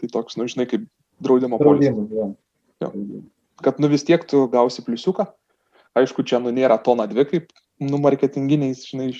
Tai 0.00 0.10
toks, 0.14 0.38
nu, 0.38 0.46
žinai, 0.50 0.68
kaip 0.70 0.86
draudimo 1.24 1.58
polis. 1.60 1.90
Draudimų. 1.90 3.24
Kad 3.64 3.82
nu 3.82 3.90
vis 3.90 4.06
tiek 4.06 4.22
tu 4.30 4.46
gausi 4.52 4.82
pliusiuką. 4.86 5.26
Aišku, 5.94 6.24
čia 6.26 6.40
nu 6.42 6.50
nėra 6.54 6.78
tona 6.82 7.06
dvi, 7.10 7.24
kaip 7.30 7.52
nu 7.82 7.98
marketinginiais, 8.02 8.84
žinai, 8.90 9.12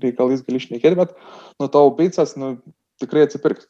reikalais 0.00 0.42
gali 0.46 0.60
išnekėti, 0.60 0.96
bet 0.98 1.12
nu 1.60 1.68
tavo 1.72 1.90
beicas, 1.98 2.36
nu, 2.40 2.54
tikrai 3.02 3.26
atsipirks. 3.26 3.66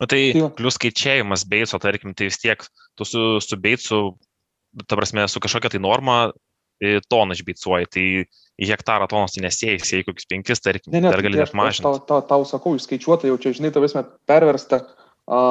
Nu, 0.00 0.08
tai 0.10 0.20
Tai 0.34 0.48
plius 0.58 0.78
skaičiavimas 0.78 1.44
beico, 1.46 1.78
tarkim, 1.82 2.14
tai 2.18 2.26
vis 2.30 2.38
tiek 2.42 2.62
tu 2.98 3.06
su, 3.06 3.38
su 3.44 3.58
beicu, 3.60 4.00
ta 4.88 4.98
prasme, 4.98 5.26
su 5.30 5.42
kažkokia 5.42 5.70
tai 5.74 5.80
norma 5.82 6.32
e, 6.82 6.98
toną 7.12 7.36
išbeicuoji, 7.36 7.90
tai 7.92 8.06
į 8.62 8.68
hektarą 8.72 9.06
tonos 9.10 9.34
tai 9.36 9.44
nesėjai, 9.46 9.78
jei 9.82 10.06
kokius 10.06 10.26
penkis, 10.30 10.62
tarkim, 10.64 10.92
Ne, 10.94 11.00
ne, 11.04 11.10
dar 11.12 11.20
tai 11.20 11.26
gali 11.28 11.38
aš- 11.38 11.52
net 11.52 11.58
mažinti. 11.58 11.86
Tau, 11.86 12.00
tau, 12.08 12.20
tau 12.26 12.46
sakau, 12.48 12.74
išskaičiuota 12.78 13.30
jau 13.30 13.38
čia, 13.38 13.54
žinai, 13.58 13.70
tavęs 13.74 13.94
perversta 14.26 14.82
a, 15.30 15.42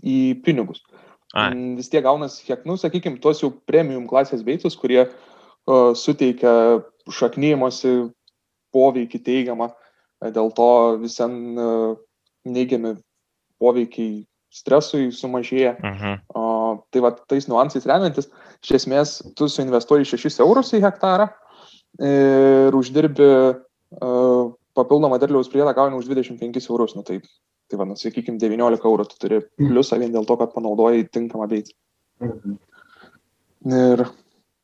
į 0.00 0.18
pinigus. 0.44 0.80
Ai. 1.36 1.50
Vis 1.76 1.90
tiek 1.92 2.04
gaunas, 2.06 2.38
kiek, 2.44 2.62
nu, 2.68 2.78
sakykime, 2.80 3.20
tuos 3.20 3.42
jau 3.42 3.50
premium 3.68 4.06
klasės 4.08 4.44
beicus, 4.46 4.76
kurie 4.80 5.02
a, 5.04 5.10
suteikia 5.98 6.52
šaknymosi 7.12 8.08
poveikį 8.72 9.20
teigiamą, 9.26 9.68
a, 10.22 10.30
dėl 10.32 10.52
to 10.56 10.70
visien 11.02 11.36
a, 11.60 11.68
neigiami 12.48 12.96
poveikiai 13.60 14.22
stresui 14.48 15.10
sumažėja. 15.12 15.76
Mhm. 15.82 16.22
O, 16.32 16.44
tai 16.92 17.02
va, 17.04 17.12
tais 17.28 17.48
niuansais 17.48 17.86
remiantis, 17.88 18.30
iš 18.64 18.78
esmės, 18.80 19.18
tu 19.36 19.48
suinvestuoji 19.52 20.08
6 20.08 20.40
eurus 20.44 20.72
į 20.76 20.82
hektarą 20.84 21.28
ir 22.04 22.76
uždirbi 22.76 23.28
uh, 23.28 24.50
papildomą 24.76 25.18
derliaus 25.20 25.50
priedą 25.50 25.72
gauni 25.76 25.98
už 25.98 26.08
25 26.10 26.68
eurus. 26.70 26.94
Nu, 26.96 27.04
tai, 27.06 27.20
tai 27.68 27.78
va, 27.80 27.86
nu, 27.88 27.96
sakykime, 27.98 28.40
19 28.40 28.88
eurų 28.88 29.06
tu 29.10 29.18
turi 29.22 29.42
pliusą 29.60 29.98
vien 30.00 30.14
dėl 30.14 30.26
to, 30.28 30.36
kad 30.40 30.54
panaudojai 30.54 31.04
tinkamą 31.12 31.48
beicą. 31.50 31.74
Mhm. 32.24 32.56
Ir 33.68 34.04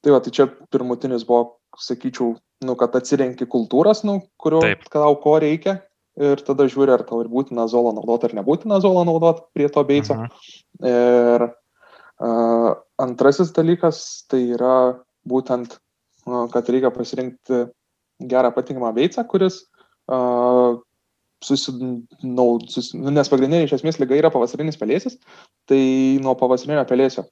tai 0.05 0.15
va, 0.15 0.21
tai 0.25 0.33
čia 0.35 0.47
pirmutinis 0.73 1.27
buvo, 1.29 1.59
sakyčiau, 1.81 2.35
nu, 2.65 2.77
kad 2.81 2.95
atsirenki 2.97 3.49
kultūras, 3.51 4.05
nu, 4.07 4.21
kurio 4.41 4.63
Taip. 4.65 4.87
tau 4.93 5.19
ko 5.21 5.37
reikia. 5.43 5.81
Ir 6.15 6.39
tada 6.47 6.69
žiūri, 6.71 6.93
ar 6.95 7.03
tau 7.03 7.25
ir 7.25 7.29
būtina 7.31 7.65
zolą 7.67 7.91
naudoti, 7.97 8.29
ar 8.29 8.37
nebūtina 8.39 8.79
zolą 8.85 9.03
naudoti 9.09 9.43
prie 9.57 9.67
to 9.75 9.83
beico. 9.89 10.15
Mhm. 10.15 10.29
Ir 10.87 11.47
uh, 11.49 12.69
antrasis 13.03 13.51
dalykas 13.57 13.99
tai 14.31 14.45
yra 14.55 14.77
būtent, 15.27 15.75
uh, 16.29 16.45
kad 16.55 16.71
reikia 16.71 16.93
pasirinkti 16.95 17.65
gerą 18.31 18.53
patinkamą 18.55 18.93
beicą, 18.95 19.27
kuris 19.27 19.65
uh, 20.07 20.79
susinaud, 21.43 22.69
sus, 22.73 22.93
nu, 22.97 23.11
nes 23.13 23.31
pagrindinė 23.31 23.65
iš 23.67 23.77
esmės 23.79 23.99
lyga 24.01 24.17
yra 24.19 24.31
pavasarinis 24.33 24.79
pelėsis, 24.81 25.19
tai 25.69 25.81
nuo 26.23 26.37
pavasarinio 26.39 26.85
pelėsio, 26.89 27.27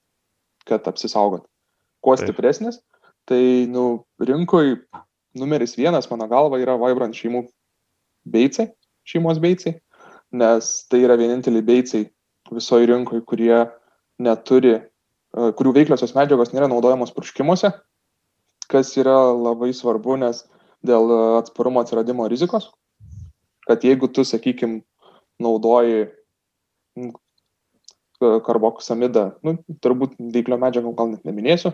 kad 0.69 0.87
apsisaugot. 0.89 1.47
Kuo 2.03 2.17
Taip. 2.17 2.27
stipresnis, 2.27 2.81
tai 3.31 3.69
nu, 3.71 4.03
rinkoj 4.21 4.77
numeris 5.39 5.77
vienas, 5.79 6.11
mano 6.11 6.27
galva, 6.29 6.61
yra 6.61 6.77
Vibrant 6.81 7.17
šeimų 7.17 7.47
beicai, 8.29 8.69
šeimos 9.09 9.41
beicai, 9.43 9.77
nes 10.33 10.73
tai 10.91 11.03
yra 11.07 11.17
vieninteliai 11.21 11.65
beicai 11.65 12.03
visoje 12.53 12.89
rinkoje, 12.91 13.25
kurie 13.29 13.55
neturi, 14.23 14.77
e, 14.79 15.51
kurių 15.57 15.75
veikliosios 15.79 16.15
medžiagos 16.17 16.53
nėra 16.53 16.69
naudojamos 16.71 17.15
purškimuose, 17.17 17.73
kas 18.73 18.93
yra 19.01 19.17
labai 19.33 19.73
svarbu, 19.77 20.19
nes 20.21 20.45
dėl 20.87 21.09
e, 21.09 21.21
atsparumo 21.41 21.83
atsiradimo 21.83 22.29
rizikos, 22.31 22.71
kad 23.67 23.85
jeigu 23.85 24.09
tu, 24.13 24.25
sakykime, 24.25 24.83
naudoji 25.43 26.09
mm, 26.97 27.13
k- 28.21 28.41
karboksamida, 28.47 29.37
nu, 29.43 29.57
turbūt 29.83 30.17
veiklio 30.19 30.59
medžiagų 30.61 30.95
gal 30.99 31.09
net 31.15 31.25
neminėsiu, 31.29 31.73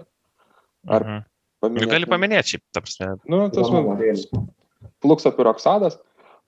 ar 0.88 1.04
Mhm. 1.04 1.24
paminėsiu. 1.62 1.88
Ir 1.88 1.92
gali 1.94 2.06
paminėti, 2.06 2.48
šiaip, 2.54 2.62
ta 2.72 2.80
prasme. 2.80 3.18
Nu, 3.28 3.48
tas 3.50 3.68
va, 3.70 3.82
modelis. 3.82 4.26
fluksapiroksadas, 5.02 5.98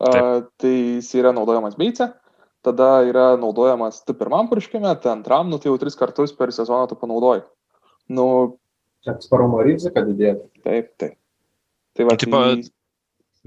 a, 0.00 0.40
tai 0.58 0.72
jis 1.00 1.10
yra 1.18 1.32
naudojamas 1.34 1.74
beice, 1.76 2.12
tada 2.62 3.02
yra 3.08 3.36
naudojamas 3.40 4.04
tu 4.04 4.14
pirmam 4.14 4.48
purškime, 4.48 4.90
tai 5.02 5.12
antram, 5.12 5.48
nu 5.50 5.58
tai 5.58 5.70
jau 5.70 5.78
tris 5.80 5.96
kartus 5.96 6.32
per 6.32 6.48
sezoną 6.54 6.88
tu 6.88 6.94
panaudoji. 6.96 7.42
Nu, 8.08 8.58
atsparumo 9.06 9.62
rizika 9.64 10.02
didėtų. 10.04 10.48
taip, 10.64 10.96
taip. 10.98 11.16
Tai 11.96 12.04
va, 12.04 12.12
Nu, 12.12 12.16
tipo, 12.16 12.36
tai- 12.38 12.70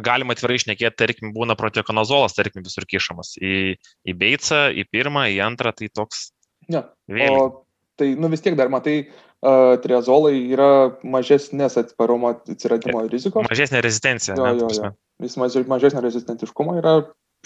Galima 0.02 0.34
atvirai 0.34 0.58
išnekėti, 0.58 0.98
tarkim, 0.98 1.34
būna 1.36 1.54
protiokonazolas, 1.60 2.34
tarkim, 2.34 2.64
visur 2.66 2.88
kišamas. 2.90 3.36
Į, 3.38 3.76
į 4.10 4.16
beicą, 4.18 4.66
į 4.74 4.88
pirmą, 4.90 5.28
į 5.30 5.38
antrą, 5.46 5.74
tai 5.78 5.92
toks 5.94 6.32
ne, 6.74 6.82
vėliau. 7.12 7.44
O 7.44 8.00
tai, 8.00 8.14
nu 8.18 8.30
vis 8.32 8.42
tiek 8.42 8.56
dar 8.58 8.72
matai, 8.74 8.96
uh, 9.06 9.76
triazolai 9.84 10.36
yra 10.54 10.70
mažesnės 11.06 11.78
atsparumo 11.82 12.34
atsiradimo 12.34 13.04
rizikos. 13.12 13.46
Mažesnė 13.50 13.84
rezistencija. 13.86 14.38
Jo, 14.40 14.48
ne, 14.48 14.64
jo, 14.64 14.72
jo. 14.74 14.94
Vis 15.22 15.38
maž- 15.38 15.68
mažesnio 15.70 16.02
rezistentiškumo 16.02 16.78
yra 16.82 16.96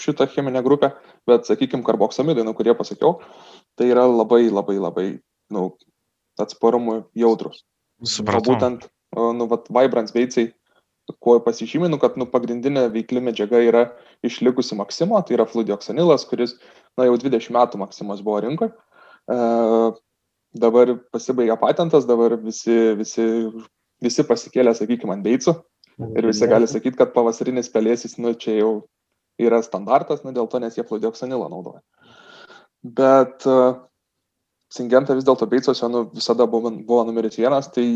šita 0.00 0.28
cheminė 0.30 0.62
grupė, 0.64 0.92
bet, 1.28 1.48
sakykime, 1.48 1.82
karboksamidai, 1.86 2.46
nu, 2.46 2.54
kurie 2.56 2.74
pasakiau, 2.78 3.18
tai 3.78 3.90
yra 3.90 4.06
labai, 4.06 4.46
labai, 4.46 4.78
labai, 4.80 5.08
nu, 5.54 5.72
atsparumui 6.38 7.02
jautrus. 7.18 7.64
O 7.98 8.06
Supratau. 8.06 8.54
būtent, 8.54 8.86
o, 9.10 9.32
nu, 9.34 9.48
vat, 9.50 9.66
Vibrants 9.74 10.14
veicai, 10.14 10.52
kuo 11.16 11.38
pasižymė, 11.44 11.88
nu, 11.92 11.98
kad, 12.02 12.18
nu, 12.20 12.26
pagrindinė 12.28 12.86
veikli 12.92 13.22
medžiaga 13.24 13.60
yra 13.64 13.84
išlikusi 14.26 14.76
Maksimo, 14.78 15.20
tai 15.24 15.38
yra 15.38 15.46
fludioksanilas, 15.48 16.26
kuris, 16.28 16.56
na, 16.98 17.06
jau 17.08 17.16
20 17.20 17.54
metų 17.56 17.80
Maksimos 17.80 18.20
buvo 18.24 18.42
rinkoje. 18.44 18.74
E, 19.28 19.38
dabar 20.58 20.94
pasibaigė 21.14 21.56
patentas, 21.60 22.06
dabar 22.08 22.36
visi, 22.42 22.76
visi, 22.98 23.26
visi 24.04 24.26
pasikėlė, 24.28 24.76
sakykime, 24.76 25.16
ant 25.16 25.26
beicų 25.26 25.56
ir 25.98 26.28
visi 26.28 26.46
gali 26.50 26.68
sakyti, 26.70 26.98
kad 27.00 27.14
pavasarinis 27.16 27.72
pelėsis, 27.72 28.18
nu, 28.22 28.34
čia 28.38 28.58
jau 28.60 28.72
yra 29.40 29.62
standartas, 29.64 30.22
nu, 30.26 30.34
dėl 30.36 30.50
to, 30.50 30.60
nes 30.62 30.76
jie 30.76 30.84
flodioksanilą 30.86 31.48
naudoja. 31.50 31.82
Bet 32.82 33.46
uh, 33.48 33.84
Singenta 34.68 35.14
vis 35.16 35.24
dėlto 35.24 35.46
beicose 35.48 35.88
nu, 35.88 36.04
visada 36.12 36.44
buvo, 36.46 36.70
buvo 36.70 37.00
numeris 37.08 37.38
vienas, 37.40 37.70
tai 37.72 37.86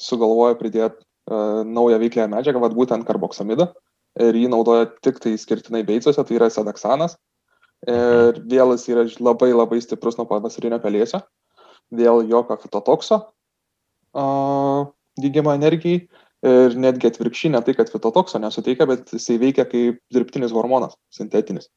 sugalvojo 0.00 0.56
pridėti 0.58 0.98
uh, 0.98 1.11
naują 1.30 1.98
veiklę 2.02 2.26
medžiagą, 2.30 2.60
vad 2.62 2.74
būtent 2.76 3.06
karboksamidą. 3.06 3.68
Ir 4.20 4.36
jį 4.36 4.48
naudoja 4.52 4.88
tik 5.04 5.20
tai 5.22 5.36
skirtinai 5.40 5.84
beicose, 5.88 6.20
tai 6.20 6.36
yra 6.36 6.50
sedaksanas. 6.52 7.16
Ir 7.88 8.38
vėl 8.46 8.74
jis 8.76 8.88
yra 8.92 9.04
labai 9.24 9.52
labai 9.54 9.80
stiprus 9.82 10.18
nuo 10.18 10.26
pavasarinio 10.28 10.78
pelėsio. 10.82 11.22
Vėl 11.92 12.22
jokio 12.28 12.56
fitotokso 12.60 13.18
uh, 14.14 14.90
dygimo 15.20 15.54
energijai. 15.56 16.04
Ir 16.42 16.74
netgi 16.74 17.06
atvirkščiai, 17.06 17.52
ne 17.54 17.60
tai, 17.62 17.76
kad 17.78 17.90
fitotokso 17.92 18.40
nesuteikia, 18.42 18.88
bet 18.90 19.12
jisai 19.14 19.36
veikia 19.38 19.62
kaip 19.62 20.00
dirbtinis 20.10 20.50
hormonas, 20.50 20.96
sintetinis. 21.14 21.68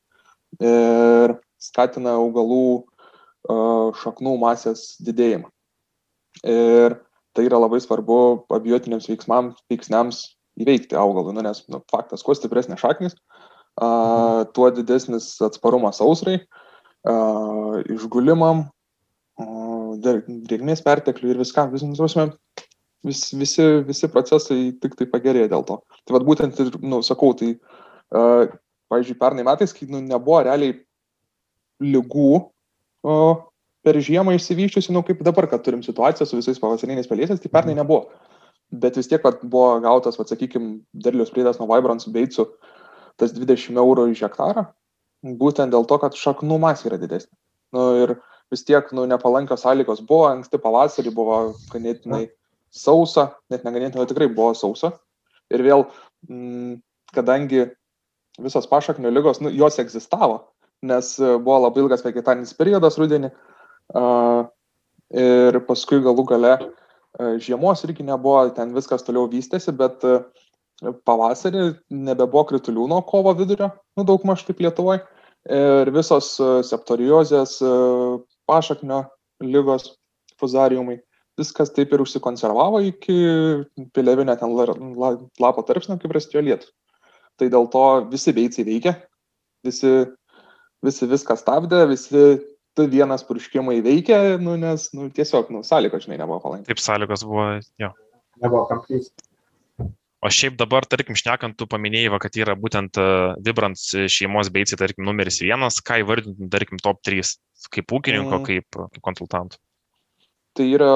Ir 0.58 1.36
skatina 1.62 2.16
augalų 2.18 2.64
uh, 2.82 3.94
šaknų 4.02 4.34
masės 4.42 4.96
didėjimą. 5.06 5.52
Ir 6.50 6.98
tai 7.36 7.46
yra 7.50 7.60
labai 7.62 7.82
svarbu 7.84 8.18
abiotiniams 8.56 9.10
veiksmams, 9.12 9.60
veiksniams 9.72 10.22
įveikti 10.62 10.98
augalui, 11.00 11.36
nu, 11.36 11.44
nes 11.44 11.64
nu, 11.72 11.82
faktas, 11.92 12.24
kuo 12.24 12.36
stipresnė 12.38 12.78
šaknis, 12.80 13.18
uh, 13.84 14.46
tuo 14.56 14.70
didesnis 14.72 15.34
atsparumas 15.44 16.00
sausrai, 16.00 16.40
uh, 17.10 17.82
išgulimam, 17.92 18.70
drėgmės 19.36 20.84
pertekliui 20.86 21.34
ir 21.34 21.40
viskam, 21.42 21.72
vis, 21.74 21.84
nu, 21.84 22.28
vis, 23.06 23.24
visi, 23.36 23.66
visi 23.88 24.10
procesai 24.12 24.60
tik 24.82 24.96
tai 24.96 25.08
pagerėja 25.12 25.52
dėl 25.52 25.66
to. 25.68 25.82
Tai 26.06 26.16
vad 26.16 26.28
būtent 26.28 26.60
ir, 26.64 26.72
nu, 26.84 27.02
sakau, 27.04 27.34
tai, 27.38 27.56
uh, 28.16 28.48
pavyzdžiui, 28.92 29.20
pernai 29.20 29.46
metais, 29.48 29.74
kai 29.76 29.90
nu, 29.92 30.00
nebuvo 30.00 30.42
realiai 30.48 30.78
lygų 31.84 32.32
uh, 32.40 33.44
per 33.86 34.00
žiemą 34.02 34.34
išsivyščiusi, 34.36 34.94
nu 34.96 35.04
kaip 35.06 35.22
dabar, 35.26 35.48
kad 35.52 35.64
turim 35.66 35.84
situaciją 35.86 36.28
su 36.28 36.40
visais 36.40 36.62
pavasariniais 36.62 37.10
pelėsiais, 37.10 37.42
tai 37.42 37.52
pernai 37.54 37.78
nebuvo. 37.78 38.10
Bet 38.74 38.98
vis 38.98 39.10
tiek 39.12 39.24
vat, 39.24 39.44
buvo 39.46 39.76
gautas, 39.84 40.18
sakykime, 40.18 40.80
derlius 41.06 41.32
priedas 41.34 41.60
nuo 41.62 41.70
Vibrance 41.70 42.10
beitsų 42.12 42.48
tas 43.22 43.32
20 43.36 43.78
eurų 43.80 44.10
iš 44.12 44.26
hektarą, 44.26 44.66
būtent 45.40 45.72
dėl 45.72 45.86
to, 45.88 46.00
kad 46.02 46.18
šaknų 46.20 46.58
masė 46.64 46.90
yra 46.90 47.00
didesnė. 47.00 47.32
Nu, 47.76 47.86
ir 48.02 48.16
vis 48.52 48.66
tiek 48.68 48.90
nu, 48.96 49.06
nepalankios 49.10 49.64
sąlygos 49.64 50.02
buvo, 50.08 50.26
anksti 50.32 50.60
pavasarį 50.62 51.14
buvo 51.16 51.40
ganėtinai 51.72 52.26
sausa, 52.76 53.30
net 53.54 53.64
neganėtinai, 53.68 54.08
tikrai 54.10 54.28
buvo 54.34 54.52
sausa. 54.58 54.96
Ir 55.54 55.64
vėl, 55.64 55.86
m, 56.28 56.82
kadangi 57.16 57.70
visos 58.42 58.68
pašaknio 58.68 59.14
lygos, 59.14 59.40
nu, 59.46 59.54
jos 59.54 59.80
egzistavo, 59.80 60.42
nes 60.86 61.16
buvo 61.22 61.62
labai 61.64 61.86
ilgas 61.86 62.04
vegetarinis 62.04 62.56
periodas 62.58 63.00
rudenį, 63.00 63.32
ir 63.94 65.60
paskui 65.68 66.02
galų 66.06 66.26
gale 66.32 66.56
žiemos 67.40 67.84
irgi 67.88 68.04
nebuvo, 68.04 68.50
ten 68.56 68.74
viskas 68.76 69.06
toliau 69.06 69.30
vystėsi, 69.32 69.72
bet 69.76 70.04
pavasarį 71.08 71.68
nebebuvo 71.90 72.44
kritulių 72.50 72.88
nuo 72.92 73.02
kovo 73.08 73.32
vidurio, 73.38 73.70
nu 73.96 74.04
daug 74.08 74.26
maž 74.28 74.44
kaip 74.48 74.60
Lietuvoje. 74.64 75.04
Ir 75.46 75.92
visos 75.94 76.32
septoriozės, 76.66 77.60
pašaknio 78.50 79.04
lygos, 79.46 79.92
fuzariumai, 80.42 80.98
viskas 81.38 81.70
taip 81.76 81.94
ir 81.94 82.02
užsikonservavo 82.02 82.82
iki 82.88 83.16
pilievinio 83.94 84.36
ten 84.40 84.56
lapo 84.58 85.64
tarpsnio, 85.68 86.00
kai 86.02 86.10
prasidėjo 86.10 86.44
lietus. 86.48 86.74
Tai 87.38 87.50
dėl 87.52 87.70
to 87.70 87.86
visi 88.10 88.34
beiciai 88.34 88.66
veikia, 88.66 88.96
visi, 89.68 89.92
visi 90.84 91.08
viską 91.12 91.38
stabdė, 91.38 91.84
visi 91.92 92.26
tu 92.76 92.88
vienas 92.92 93.24
purškimai 93.28 93.80
veikia, 93.86 94.36
nu, 94.42 94.58
nes 94.60 94.90
nu, 94.96 95.08
tiesiog 95.14 95.52
nu, 95.56 95.64
sąlygos, 95.66 96.06
žinai, 96.06 96.20
nebuvo 96.22 96.42
palankios. 96.44 96.68
Taip, 96.70 96.84
sąlygos 96.84 97.24
buvo, 97.28 97.48
jo. 97.82 97.92
Nebuvo 98.44 98.66
kam 98.70 98.84
klysti. 98.84 99.30
O 100.26 100.32
šiaip 100.34 100.56
dabar, 100.58 100.88
tarkim, 100.90 101.14
šnekant, 101.20 101.54
tu 101.60 101.68
paminėjai, 101.70 102.10
va, 102.10 102.20
kad 102.24 102.38
yra 102.40 102.56
būtent 102.58 102.98
uh, 102.98 103.36
Vibrants 103.46 103.92
šeimos 104.10 104.50
beicai, 104.54 104.80
tarkim, 104.80 105.06
numeris 105.06 105.38
vienas, 105.44 105.78
ką 105.86 106.00
įvardintum, 106.02 106.50
tarkim, 106.52 106.82
top 106.82 107.04
3, 107.06 107.36
kaip 107.76 107.94
ūkininko, 107.94 108.40
mm. 108.40 108.48
kaip, 108.48 108.80
kaip 108.96 109.06
konsultanto. 109.06 109.62
Tai 110.58 110.66
yra 110.66 110.92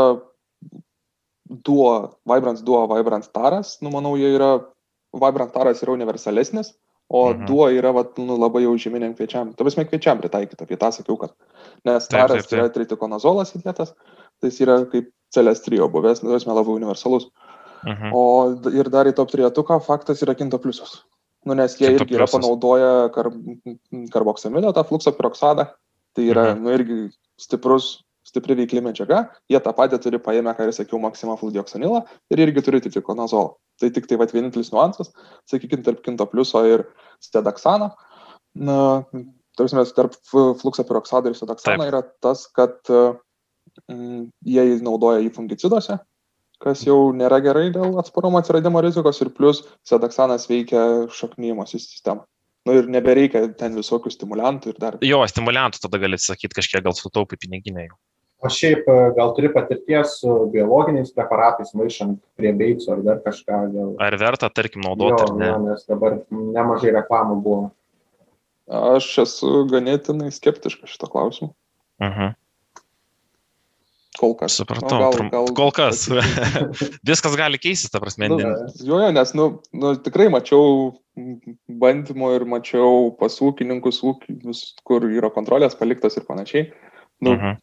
duo, 1.49 1.91
Vibrants 2.29 2.65
duo, 2.65 2.81
Vibrants 2.89 3.29
taras, 3.35 3.75
nu, 3.85 3.93
manau, 3.93 4.15
jie 4.17 4.33
yra, 4.33 4.55
Vibrant 5.13 5.53
taras 5.53 5.83
yra 5.85 5.93
universalesnis, 5.93 6.73
O 7.09 7.23
mhm. 7.31 7.45
duo 7.49 7.67
yra 7.73 7.89
vat, 7.95 8.17
nu, 8.21 8.37
labai 8.37 8.61
jau 8.67 8.75
žyminiam 8.77 9.15
kviečiam. 9.17 9.49
Tu 9.57 9.65
prasme, 9.65 9.85
kviečiam 9.89 10.19
pritaikyti, 10.21 10.61
apie 10.61 10.77
tą 10.77 10.91
sakiau, 10.93 11.17
kad. 11.17 11.33
Nes 11.87 12.05
taras 12.11 12.45
taip. 12.45 12.57
yra 12.59 12.67
tritikonazolas 12.73 13.55
įdėtas, 13.57 13.95
tai 14.37 14.51
jis 14.51 14.59
yra 14.65 14.75
kaip 14.91 15.07
celestrio 15.33 15.87
buvęs, 15.89 16.21
nu, 16.21 16.35
prasme, 16.35 16.53
labai 16.53 16.75
universalus. 16.77 17.31
Mhm. 17.81 18.13
O 18.13 18.23
ir 18.75 18.91
dar 18.93 19.09
į 19.09 19.15
top 19.17 19.31
trietuką 19.33 19.79
faktas 19.81 20.21
yra 20.25 20.35
kinto 20.37 20.59
pliusas. 20.61 20.99
Nu, 21.47 21.55
nes 21.57 21.79
jie 21.79 21.87
kinto 21.87 22.03
irgi 22.03 22.13
pliusas. 22.13 22.19
yra 22.19 22.29
panaudoję 22.35 22.91
kar, 23.15 23.31
karboksamidą, 24.13 24.75
tą 24.75 24.85
flukso 24.85 25.15
piroksadą. 25.17 25.65
Tai 26.13 26.29
yra, 26.29 26.51
mhm. 26.53 26.61
nu, 26.61 26.75
irgi 26.77 26.99
stiprus 27.41 28.03
stipri 28.29 28.55
veikli 28.59 28.83
medžiaga, 28.85 29.23
jie 29.49 29.59
tą 29.63 29.73
patį 29.75 29.99
turi 30.03 30.19
paėmę, 30.21 30.53
ką 30.57 30.69
ir 30.69 30.75
sakiau, 30.75 31.01
maksimafludioksanilą 31.03 32.03
ir 32.33 32.43
irgi 32.45 32.63
turi 32.65 32.81
titikonazolą. 32.85 33.55
Tai 33.79 33.89
tik 33.95 34.09
tai 34.09 34.19
vat, 34.21 34.33
vienintelis 34.35 34.71
niuansas, 34.73 35.11
sakykime, 35.49 35.85
tarp 35.85 36.03
kinto 36.05 36.27
pliuso 36.29 36.61
ir 36.67 36.85
stedaksano. 37.23 37.93
Na, 38.59 38.77
tarsi, 39.57 39.79
tarp 39.97 40.17
fluksapiroksado 40.61 41.31
ir 41.31 41.37
stedaksano 41.37 41.87
yra 41.89 42.03
tas, 42.23 42.45
kad 42.55 42.77
mm, 42.91 44.29
jie 44.45 44.65
naudoja 44.85 45.23
jį 45.23 45.31
fungiciduose, 45.35 45.99
kas 46.63 46.83
jau 46.87 47.13
nėra 47.15 47.39
gerai 47.43 47.69
dėl 47.75 47.99
atsparumo 48.01 48.41
atsiradimo 48.41 48.83
rizikos 48.83 49.21
ir 49.23 49.31
plus 49.35 49.63
sedaksanas 49.87 50.49
veikia 50.51 51.07
šaknymosi 51.15 51.79
sistemą. 51.79 52.27
Nu 52.67 52.75
ir 52.75 52.89
nebereikia 52.91 53.45
ten 53.57 53.77
visokių 53.79 54.11
stimulantų 54.11 54.73
ir 54.73 54.79
dar. 54.81 54.97
Jo, 55.05 55.21
stimulantų 55.31 55.79
tada 55.85 56.01
gali 56.01 56.19
atsakyti 56.19 56.57
kažkiek, 56.59 56.83
gal 56.85 56.93
sutaupai 56.97 57.39
piniginę 57.39 57.87
jau. 57.87 57.95
O 58.39 58.47
šiaip 58.47 58.85
gal 59.17 59.33
turi 59.35 59.49
patirties 59.51 60.13
su 60.21 60.33
biologiniais 60.53 61.11
preparatais, 61.11 61.73
maišant 61.75 62.21
prie 62.39 62.53
beicų 62.55 62.93
ar 62.93 63.01
dar 63.03 63.17
kažką. 63.25 63.57
Gal... 63.73 63.89
Ar 64.05 64.15
verta, 64.21 64.47
tarkim, 64.55 64.83
naudoti? 64.85 65.25
Jo, 65.25 65.35
ne? 65.35 65.49
jo, 65.49 65.57
nes 65.65 65.83
dabar 65.89 66.15
nemažai 66.31 66.93
reklamų 66.95 67.35
buvo. 67.43 67.65
Aš 68.95 69.09
esu 69.25 69.65
ganėtinai 69.67 70.31
skeptiškas 70.31 70.95
šito 70.95 71.11
klausimu. 71.11 71.51
Uh 71.99 72.07
mhm. 72.07 72.29
-huh. 72.29 72.37
Kol 74.19 74.33
kas. 74.35 74.55
Supratau, 74.59 74.99
nu, 74.99 75.03
gal, 75.03 75.29
gal, 75.31 75.53
kol 75.55 75.71
kas. 75.71 76.07
Viskas 77.07 77.35
gali 77.39 77.57
keistis, 77.57 77.91
ta 77.91 77.99
prasme. 77.99 78.27
Nu, 78.27 78.39
jo, 78.39 78.99
jo, 78.99 79.11
nes, 79.11 79.33
nu, 79.33 79.61
nu, 79.71 79.95
tikrai 79.95 80.27
mačiau 80.31 80.93
bandymų 81.67 82.35
ir 82.35 82.45
mačiau 82.45 83.15
pas 83.19 83.35
ūkininkus, 83.41 84.03
ūkininkus, 84.03 84.75
kur 84.83 85.07
yra 85.07 85.31
kontrolės 85.31 85.75
paliktas 85.75 86.17
ir 86.17 86.23
panašiai. 86.27 86.71
Nu, 87.19 87.31
uh 87.31 87.35
mhm. 87.35 87.45
-huh 87.45 87.57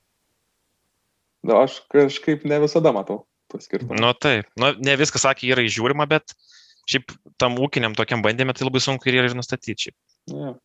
Nu, 1.47 1.61
aš 1.63 1.81
kažkaip 1.93 2.45
ne 2.49 2.59
visada 2.65 2.91
matau 2.95 3.23
to 3.53 3.61
skirtumą. 3.63 3.99
Nu 4.03 4.13
taip, 4.19 4.49
nu, 4.59 4.73
ne 4.83 4.95
viskas, 4.99 5.23
sakė, 5.27 5.51
yra 5.55 5.65
įžiūrima, 5.67 6.09
bet 6.11 6.35
šiaip 6.91 7.13
tam 7.41 7.59
ūkiniam 7.63 7.95
tokiam 7.99 8.25
bandymė 8.25 8.57
tai 8.57 8.67
labai 8.67 8.83
sunku 8.83 9.11
ir 9.11 9.21
yra 9.21 9.31
ir 9.31 9.37
nustatyti. 9.39 9.95
Ja. 10.33 10.57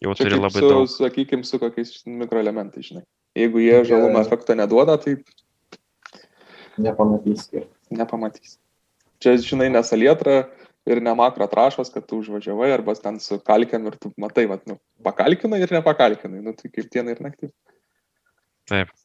Jau 0.00 0.14
Čia 0.16 0.24
turi 0.24 0.38
labai 0.40 0.62
su, 0.62 0.70
daug. 0.72 0.86
Sakykime, 0.88 1.44
su 1.44 1.60
kokiais 1.60 1.92
mikroelementais, 2.08 2.88
žinai. 2.88 3.04
Jeigu 3.36 3.60
jie 3.60 3.82
žalumo 3.90 4.22
efekto 4.24 4.56
neduoda, 4.56 4.96
tai... 5.00 5.18
Nepamatys. 6.80 7.50
Nepamatys. 7.92 8.56
Čia, 9.20 9.36
žinai, 9.44 9.68
nesalietra 9.74 10.38
ir 10.88 11.02
ne 11.04 11.12
makro 11.18 11.44
trašos, 11.52 11.92
kad 11.92 12.06
tu 12.08 12.22
užvažiavai 12.24 12.70
arba 12.72 12.96
ten 12.96 13.20
su 13.20 13.36
kalkiam 13.44 13.84
ir 13.90 14.00
tu 14.00 14.08
matai, 14.16 14.46
vat, 14.48 14.64
nu, 14.70 14.78
pakalkinai 15.04 15.60
ir 15.60 15.76
nepakalkinai. 15.76 16.40
Nu, 16.48 16.56
tai 16.56 16.72
kaip 16.72 16.88
diena 16.88 17.12
ir 17.12 17.20
naktis. 17.28 17.52
Taip 18.72 18.96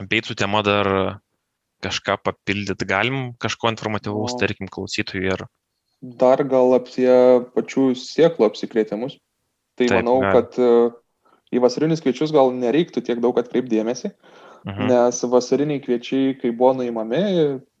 beicų 0.00 0.36
tema 0.38 0.62
dar 0.66 0.88
kažką 1.82 2.18
papildyti 2.22 2.86
galim, 2.86 3.32
kažko 3.42 3.72
informatyvaus, 3.72 4.36
tarkim, 4.40 4.70
klausytojui 4.70 5.32
ir. 5.34 5.44
Dar 6.02 6.42
gal 6.48 6.74
apie 6.78 7.10
pačių 7.54 7.92
sieklų 7.98 8.48
apsikrėtimus. 8.48 9.18
Tai 9.78 9.88
Taip, 9.88 9.98
manau, 9.98 10.18
gal. 10.22 10.34
kad 10.36 10.58
e, 10.60 10.70
į 11.56 11.62
vasarinius 11.62 12.02
kviečius 12.04 12.32
gal 12.34 12.52
nereiktų 12.54 13.02
tiek 13.06 13.22
daug 13.22 13.38
atkreipdėmėsi, 13.40 14.10
mhm. 14.68 14.90
nes 14.90 15.22
vasariniai 15.32 15.82
kviečiai, 15.84 16.34
kai 16.40 16.52
buvo 16.52 16.74
nuimami 16.80 17.22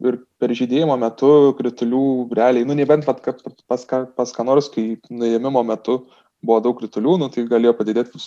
ir 0.08 0.18
per 0.40 0.54
žydėjimo 0.56 0.96
metu 1.00 1.52
kritulių 1.58 2.04
realiai, 2.38 2.66
nu 2.68 2.78
nebent 2.78 3.06
pat, 3.08 3.20
pas, 3.68 3.86
pas 4.16 4.34
ką 4.38 4.48
nors, 4.48 4.70
kai 4.72 4.96
nuėmimo 5.10 5.64
metu 5.68 6.00
buvo 6.42 6.62
daug 6.64 6.80
kritulių, 6.80 7.18
nu, 7.22 7.28
tai 7.30 7.44
galėjo 7.50 7.76
padidėti 7.78 8.22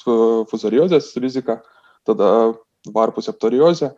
fuzariozės 0.51 1.09
rizika, 1.19 1.59
tada 2.07 2.29
varpų 2.93 3.23
septoriozė, 3.25 3.91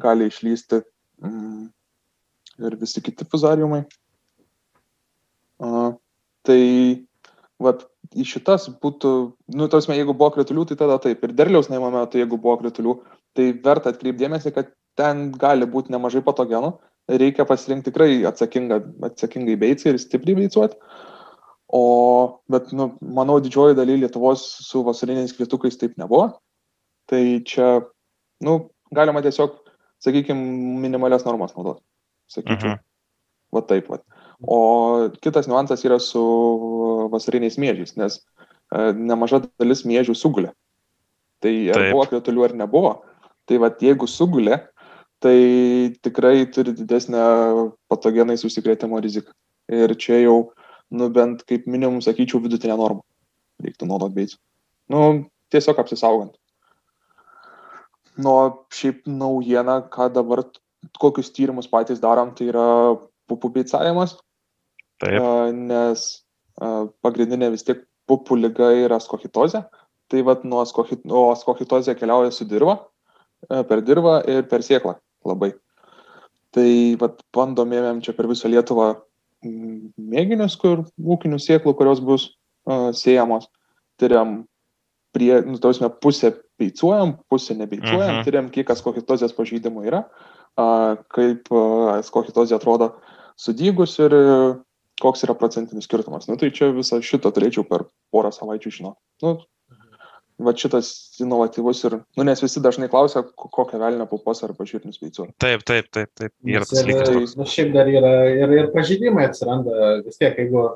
gali 0.00 0.28
išlysti 0.30 0.80
mm, 1.22 1.66
ir 2.66 2.78
visi 2.80 3.02
kiti 3.04 3.26
fuzariumai. 3.30 3.84
A, 5.62 5.92
tai 6.46 6.62
vat, 7.62 7.84
į 8.14 8.26
šitas 8.28 8.66
būtų, 8.82 9.12
nu, 9.56 9.68
tasme, 9.72 9.96
jeigu 9.98 10.14
buvo 10.16 10.32
kritulių, 10.34 10.66
tai 10.70 10.78
tada 10.80 10.98
taip. 11.02 11.22
Ir 11.24 11.34
derliaus 11.36 11.70
naimo 11.70 11.90
metu, 11.94 12.20
jeigu 12.20 12.38
buvo 12.40 12.58
kritulių, 12.62 12.98
tai 13.36 13.52
verta 13.64 13.94
atkreipdėmėsi, 13.94 14.52
kad 14.54 14.72
ten 14.98 15.30
gali 15.38 15.68
būti 15.70 15.94
nemažai 15.94 16.22
patogenų. 16.26 16.74
Reikia 17.10 17.44
pasirinkti 17.44 17.90
tikrai 17.90 18.22
atsakingą, 18.28 18.78
atsakingai 19.10 19.58
beicai 19.60 19.92
ir 19.92 20.00
stipriai 20.00 20.38
beicuoti. 20.38 20.78
O, 21.74 21.82
bet, 22.48 22.70
nu, 22.76 22.92
manau, 23.02 23.40
didžioji 23.42 23.76
daly 23.76 23.98
Lietuvos 23.98 24.44
su 24.64 24.84
vasariniais 24.86 25.34
kvietukais 25.36 25.76
taip 25.80 25.98
nebuvo. 26.00 26.30
Tai 27.10 27.22
čia, 27.48 27.68
nu, 28.42 28.58
galima 28.94 29.22
tiesiog, 29.22 29.56
sakykime, 30.02 30.40
minimalias 30.82 31.24
normas 31.26 31.54
naudoti. 31.56 31.82
Sakyčiau. 32.32 32.74
Mhm. 32.74 32.82
Va 33.54 33.62
taip, 33.62 33.88
va. 33.92 34.00
O 34.42 35.08
kitas 35.22 35.46
niuansas 35.46 35.84
yra 35.86 36.00
su 36.02 36.20
vasariniais 37.12 37.56
mėžiais, 37.60 37.94
nes 38.00 38.18
e, 38.18 38.92
nemaža 38.92 39.44
dalis 39.46 39.84
mėžių 39.86 40.16
sugulė. 40.18 40.50
Tai 41.44 41.52
ar 41.70 41.80
taip. 41.80 41.92
buvo 41.94 42.06
kritulių 42.10 42.46
ar 42.48 42.56
nebuvo. 42.58 42.92
Tai 43.48 43.60
va, 43.62 43.70
jeigu 43.80 44.08
sugulė, 44.10 44.58
tai 45.22 45.38
tikrai 46.04 46.46
turi 46.52 46.74
didesnę 46.76 47.22
patogenais 47.92 48.44
užsikrėtimo 48.48 49.00
riziką. 49.04 49.32
Ir 49.72 49.94
čia 50.00 50.18
jau, 50.24 50.38
nu 50.92 51.08
bent 51.12 51.44
kaip 51.48 51.68
minimum, 51.70 52.02
sakyčiau, 52.04 52.42
vidutinė 52.44 52.76
norma. 52.80 53.04
Reiktų 53.64 53.88
naudoti 53.88 54.18
beicų. 54.18 54.38
Nu, 54.92 55.04
tiesiog 55.54 55.78
apsisaugant. 55.80 56.34
Nu, 58.20 58.34
šiaip 58.74 59.08
naujiena, 59.10 59.80
ką 59.90 60.10
dabar, 60.14 60.44
kokius 61.00 61.32
tyrimus 61.34 61.66
patys 61.70 62.02
darom, 62.02 62.34
tai 62.36 62.50
yra 62.52 62.66
pupų 63.30 63.50
beicavimas. 63.56 64.18
Taip. 65.02 65.18
Nes 65.56 66.04
pagrindinė 67.02 67.50
vis 67.54 67.66
tiek 67.66 67.82
pupų 68.08 68.38
lyga 68.38 68.70
yra 68.84 69.00
skochitozė. 69.02 69.64
Tai 70.12 70.20
vad 70.28 70.44
nuo 70.46 70.62
skochit, 70.68 71.02
skochitozė 71.40 71.96
keliauja 71.98 72.30
su 72.34 72.46
dirba, 72.46 72.76
per 73.48 73.82
dirbą 73.82 74.18
ir 74.30 74.44
per 74.50 74.62
sieklą 74.62 74.98
labai. 75.26 75.54
Tai 76.54 76.68
vad 77.00 77.18
bandomėm 77.34 78.02
čia 78.04 78.14
per 78.14 78.28
visą 78.30 78.50
Lietuvą 78.52 78.92
mėginius, 79.42 80.54
kur 80.60 80.84
ūkinių 81.00 81.40
sieklų, 81.42 81.74
kurios 81.76 82.00
bus 82.04 82.28
uh, 82.68 82.92
siejamos. 82.96 83.48
Tyriam 84.00 84.44
prie, 85.14 85.32
nu, 85.46 85.58
tausime, 85.62 85.90
pusę 86.02 86.32
beicuojam, 86.60 87.16
pusę 87.30 87.56
nebeicuojam, 87.58 87.98
uh 87.98 88.10
mhm. 88.10 88.20
-huh. 88.20 88.28
tyriam, 88.28 88.50
kiek 88.50 88.70
skochitozės 88.78 89.34
pažeidimų 89.36 89.86
yra, 89.88 90.04
uh, 90.04 91.00
kaip 91.14 91.50
uh, 91.54 92.00
skochitozė 92.02 92.58
atrodo 92.58 92.94
sudygus 93.36 93.98
ir 94.02 94.14
koks 95.02 95.24
yra 95.26 95.34
procentinis 95.34 95.88
skirtumas. 95.88 96.28
Nu, 96.28 96.36
tai 96.38 96.52
čia 96.54 96.70
visą 96.74 97.00
šitą 97.02 97.32
turėčiau 97.34 97.66
per 97.66 97.88
porą 98.14 98.30
savaičių 98.34 98.70
žinoti. 98.70 99.00
Nu, 99.24 99.34
va 100.44 100.54
šitas 100.58 100.90
inovatyvus 101.22 101.82
ir, 101.86 101.98
nu, 102.18 102.26
nes 102.26 102.42
visi 102.42 102.62
dažnai 102.62 102.88
klausia, 102.90 103.22
kokią 103.22 103.78
velnę 103.82 104.06
pupos 104.10 104.42
ar 104.46 104.54
pažiūrinius 104.58 105.00
veicu. 105.02 105.28
Taip, 105.42 105.62
taip, 105.66 105.90
taip, 105.94 106.10
taip. 106.18 106.32
Ir 106.46 106.66
tas 106.66 106.82
lygis. 106.86 107.36
Nu, 107.38 107.46
šiaip 107.46 107.70
dar 107.74 107.90
yra 107.90 108.14
ir, 108.32 108.56
ir 108.58 108.72
pažydimai 108.74 109.28
atsiranda 109.30 110.00
vis 110.02 110.18
tiek, 110.18 110.34
jeigu 110.38 110.66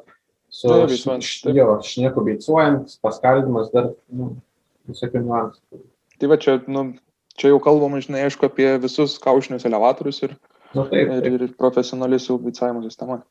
su 0.51 0.69
Taip, 0.69 0.91
š, 1.21 1.43
taip. 1.45 1.57
jo, 1.57 1.67
šnieku 1.85 2.23
beicuojant, 2.25 2.95
paskaldimas 3.05 3.71
dar, 3.75 3.91
nu, 4.09 4.31
visokių 4.89 5.23
niuansų. 5.25 5.81
Tai 6.19 6.31
va 6.33 6.39
čia, 6.41 6.57
nu, 6.73 6.85
čia 7.39 7.53
jau 7.53 7.59
kalbama, 7.63 8.01
žinai, 8.03 8.25
aišku, 8.27 8.49
apie 8.49 8.71
visus 8.83 9.19
kaušinius 9.23 9.67
elevatorius 9.69 10.23
ir, 10.27 10.37
Nu, 10.77 10.83
taip, 10.85 11.09
ir, 11.09 11.23
taip. 11.25 11.35
ir 11.41 11.53
profesionalius 11.57 12.27
jau 12.29 12.37
beicavimo 12.43 12.83
sistemą. 12.85 13.23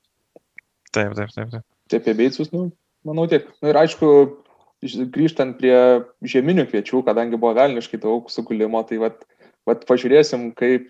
Taip, 0.93 1.11
taip, 1.17 1.29
taip. 1.35 1.51
taip. 1.53 1.65
Tai 1.89 1.99
apie 2.01 2.13
beicus, 2.17 2.49
nu, 2.53 2.67
manau 3.05 3.27
tiek. 3.29 3.45
Na 3.61 3.69
ir 3.69 3.77
aišku, 3.83 4.07
iš- 4.85 5.03
grįžtant 5.13 5.57
prie 5.59 5.75
žieminių 6.25 6.65
kviečių, 6.71 7.03
kadangi 7.05 7.37
buvo 7.37 7.53
velniškai 7.59 7.99
daug 8.01 8.31
sugulimo, 8.33 8.81
tai 8.89 8.97
vat, 9.03 9.21
vat 9.69 9.85
pažiūrėsim, 9.89 10.49
kaip 10.57 10.89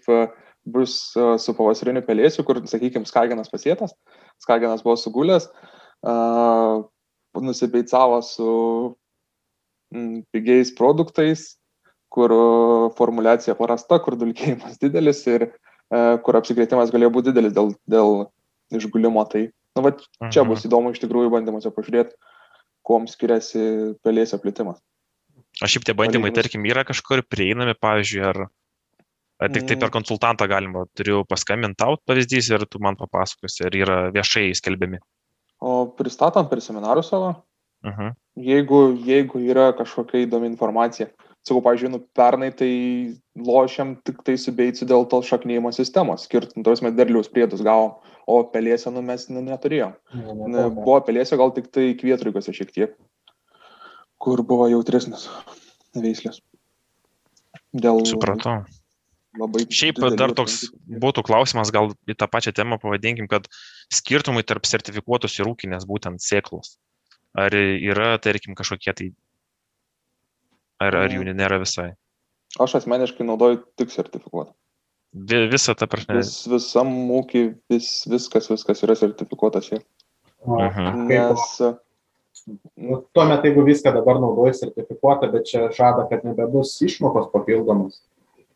bus 0.67 0.95
su 1.15 1.53
pavasariniu 1.55 2.03
pelėsiu, 2.07 2.43
kur, 2.47 2.59
sakykime, 2.67 3.07
skagenas 3.07 3.51
pasėtas, 3.51 3.91
skagenas 4.43 4.83
buvo 4.83 4.95
sugulęs, 4.99 5.47
uh, 5.51 5.76
nusibeicavo 7.37 8.21
su 8.25 8.49
mm, 9.93 10.21
pigiais 10.33 10.71
produktais, 10.75 11.55
kur 12.09 12.31
e, 12.31 12.41
formulacija 12.97 13.55
prasta, 13.59 13.99
kur 14.03 14.15
dulkėjimas 14.17 14.79
didelis 14.81 15.19
ir 15.27 15.49
uh, 15.49 16.17
kur 16.23 16.37
apsikrėtimas 16.39 16.91
galėjo 16.93 17.11
būti 17.13 17.31
didelis 17.31 17.53
dėl, 17.55 17.73
dėl 17.89 18.27
išgulimo. 18.73 19.23
Tai, 19.31 19.47
nu, 19.77 19.83
va, 19.85 19.91
čia 20.31 20.43
Mhm. 20.43 20.49
bus 20.49 20.65
įdomu 20.65 20.91
iš 20.91 20.99
tikrųjų 21.03 21.31
bandymuose 21.31 21.71
pažiūrėti, 21.75 22.15
kuom 22.87 23.07
skiriasi 23.07 23.95
pelėsio 24.03 24.39
plitimas. 24.41 24.79
O 25.61 25.67
šiaip 25.67 25.83
tie 25.85 25.93
bandymai, 25.93 26.31
Palyginus. 26.31 26.43
tarkim, 26.43 26.65
yra 26.69 26.83
kažkur 26.85 27.23
prieinami, 27.27 27.73
pavyzdžiui, 27.81 28.23
ar, 28.23 28.47
ar 29.41 29.49
tik 29.49 29.67
tai 29.67 29.75
per 29.75 29.89
Mm. 29.89 29.95
konsultantą 29.99 30.47
galima, 30.47 30.85
turiu 30.95 31.23
paskambinti 31.25 31.77
tau 31.77 31.97
pavyzdys 32.07 32.49
ir 32.51 32.65
tu 32.65 32.79
man 32.79 32.95
papasakosi, 32.95 33.65
ar 33.65 33.71
yra 33.71 34.11
viešai 34.11 34.53
skelbiami. 34.55 34.99
O 35.59 35.87
pristatant 35.97 36.49
per 36.49 36.61
seminarus 36.61 37.09
savo, 37.09 37.35
Uh 37.85 37.91
-huh. 37.93 38.13
jeigu, 38.35 38.97
jeigu 39.05 39.39
yra 39.39 39.73
kažkokia 39.73 40.25
įdomi 40.25 40.45
informacija. 40.45 41.07
Sakau, 41.45 41.61
pavyzdžiui, 41.61 41.91
nu, 41.91 41.99
pernai 42.13 42.51
tai 42.51 42.71
lošiam 43.35 43.95
tik 44.03 44.23
tai 44.23 44.37
su 44.37 44.51
beicu 44.51 44.85
dėl 44.85 45.05
to 45.07 45.21
šaknyjimo 45.21 45.71
sistemos, 45.71 46.25
skirtum, 46.27 46.63
tos 46.63 46.81
mes 46.81 46.93
derliaus 46.93 47.29
priedus 47.29 47.61
gavom, 47.61 47.93
o 48.27 48.43
pelėsio 48.43 48.91
nu, 48.91 49.01
mes 49.01 49.29
nu, 49.29 49.41
neturėjom. 49.41 49.93
Ne, 50.13 50.33
ne, 50.33 50.47
Ne, 50.47 50.69
Buvo 50.69 50.99
pelėsio 50.99 51.37
gal 51.37 51.51
tik 51.51 51.71
tai 51.71 51.93
kvietrigose 51.93 52.51
šiek 52.51 52.71
tiek, 52.71 52.97
kur 54.17 54.43
buvo 54.43 54.67
jautresnis 54.67 55.29
veislės. 55.95 56.41
Dėl 57.71 58.03
Supratau. 58.05 58.65
Labai. 59.39 59.65
Šiaip 59.69 59.99
dar 60.19 60.33
toks 60.37 60.67
būtų 60.87 61.23
klausimas, 61.27 61.71
gal 61.73 61.91
į 62.09 62.15
tą 62.17 62.27
pačią 62.31 62.53
temą 62.57 62.77
pavadinkim, 62.81 63.27
kad 63.31 63.47
skirtumai 63.93 64.43
tarp 64.47 64.65
sertifikuotos 64.69 65.37
ir 65.39 65.49
ūkinės 65.51 65.87
būtent 65.89 66.23
sėklos. 66.23 66.75
Ar 67.37 67.53
yra, 67.53 68.15
tarkim, 68.23 68.55
kažkokie 68.57 68.93
tai, 68.97 69.09
ar, 70.81 70.95
ar 71.05 71.09
jų 71.13 71.25
nėra 71.33 71.59
visai. 71.61 71.91
Aš 72.59 72.79
asmeniškai 72.81 73.25
naudoju 73.27 73.61
tik 73.77 73.91
sertifikuotą. 73.93 74.53
Vi- 75.13 75.47
Visa 75.51 75.73
ta 75.75 75.87
prasme. 75.87 76.17
Vis, 76.19 76.45
visam 76.49 76.89
ūkiai 77.15 77.55
vis, 77.69 78.03
viskas, 78.09 78.49
viskas 78.51 78.83
yra 78.83 78.95
sertifikuotas. 78.95 79.71
Mhm. 80.45 81.07
Nes 81.07 81.59
Nu, 82.77 83.01
tuomet, 83.11 83.43
jeigu 83.43 83.63
viską 83.65 83.91
dabar 83.91 84.19
naudoji 84.21 84.53
sertifikuotą, 84.55 85.27
bet 85.33 85.47
čia 85.49 85.65
žada, 85.75 86.05
kad 86.07 86.23
nebebus 86.23 86.77
išmokos 86.85 87.25
papildomos, 87.33 87.97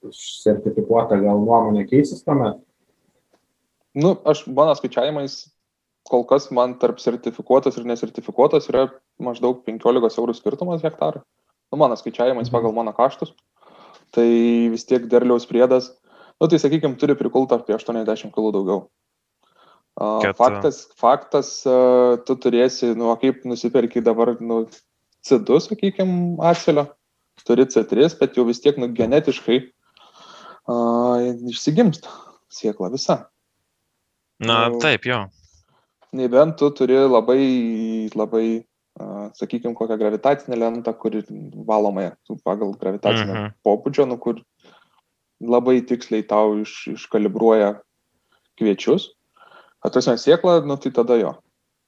sertifikuota 0.10 1.20
gal 1.22 1.42
nuomonė 1.46 1.86
keisis 1.90 2.24
tuomet. 2.26 2.60
Nu, 3.94 4.16
aš 4.26 4.46
mano 4.48 4.74
skaičiavimais, 4.78 5.52
kol 6.08 6.24
kas 6.26 6.50
man 6.56 6.78
tarp 6.80 7.00
sertifikuotas 7.04 7.78
ir 7.78 7.86
nesertifikuotas 7.90 8.70
yra 8.72 8.88
maždaug 9.22 9.62
15 9.68 10.18
eurų 10.18 10.36
skirtumas 10.38 10.84
hektarui. 10.86 11.22
Nu, 11.72 11.80
mano 11.80 11.96
skaičiavimais 11.96 12.50
Mhm. 12.50 12.56
pagal 12.56 12.74
mano 12.74 12.94
kaštus. 12.94 13.34
Tai 14.12 14.28
vis 14.72 14.84
tiek 14.84 15.08
derliaus 15.08 15.46
priedas, 15.46 15.92
nu, 16.42 16.48
tai 16.48 16.58
sakykime, 16.60 16.98
turi 17.00 17.16
prikultą 17.16 17.60
apie 17.60 17.76
80 17.76 18.32
kg 18.32 18.52
daugiau. 18.52 18.90
A, 20.00 20.20
Kad, 20.22 20.36
Faktas, 20.38 20.88
faktas, 20.96 21.64
tu 21.64 22.36
turėsi, 22.36 22.96
nu, 22.96 23.16
kaip 23.16 23.44
nusipirki 23.46 24.02
dabar, 24.04 24.38
nu, 24.40 24.68
C2, 25.24 25.60
sakykime, 25.60 26.38
atselio, 26.40 26.88
turi 27.46 27.66
C3, 27.66 28.18
bet 28.20 28.36
jau 28.36 28.46
vis 28.48 28.60
tiek, 28.60 28.78
nu, 28.78 28.88
genetiškai 28.88 29.72
a, 30.67 30.76
išsigimsta 31.50 32.10
siekla 32.52 32.89
visa. 32.93 33.26
Na, 34.41 34.69
nu, 34.69 34.80
taip, 34.82 35.06
jo. 35.06 35.24
Nebent 36.17 36.58
tu 36.60 36.69
turi 36.76 36.97
labai, 37.08 38.10
labai, 38.17 38.45
sakykime, 39.38 39.76
kokią 39.78 39.97
gravitacinę 39.97 40.58
lentą, 40.60 40.93
kuri 40.93 41.24
valomąją 41.67 42.12
pagal 42.43 42.74
gravitacinę 42.80 43.34
Mhm. 43.34 43.54
pobūdžio, 43.63 44.08
nu, 44.08 44.17
kur 44.17 44.41
labai 45.41 45.82
tiksliai 45.82 46.24
tau 46.28 46.60
iš, 46.62 46.88
iškalibruoja 46.97 47.80
kviečius. 48.60 49.08
Atrasime 49.82 50.17
sieklą, 50.17 50.65
nu 50.65 50.78
tai 50.78 50.91
tada 50.91 51.15
jo. 51.17 51.36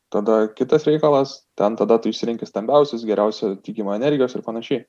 Tada 0.09 0.47
kitas 0.47 0.85
reikalas, 0.85 1.43
ten 1.57 1.75
tada 1.75 1.97
tu 1.97 2.09
išsirinkti 2.09 2.45
stambiausius, 2.45 3.05
geriausią 3.05 3.57
tikimą 3.61 3.95
energijos 3.97 4.35
ir 4.35 4.41
panašiai. 4.45 4.85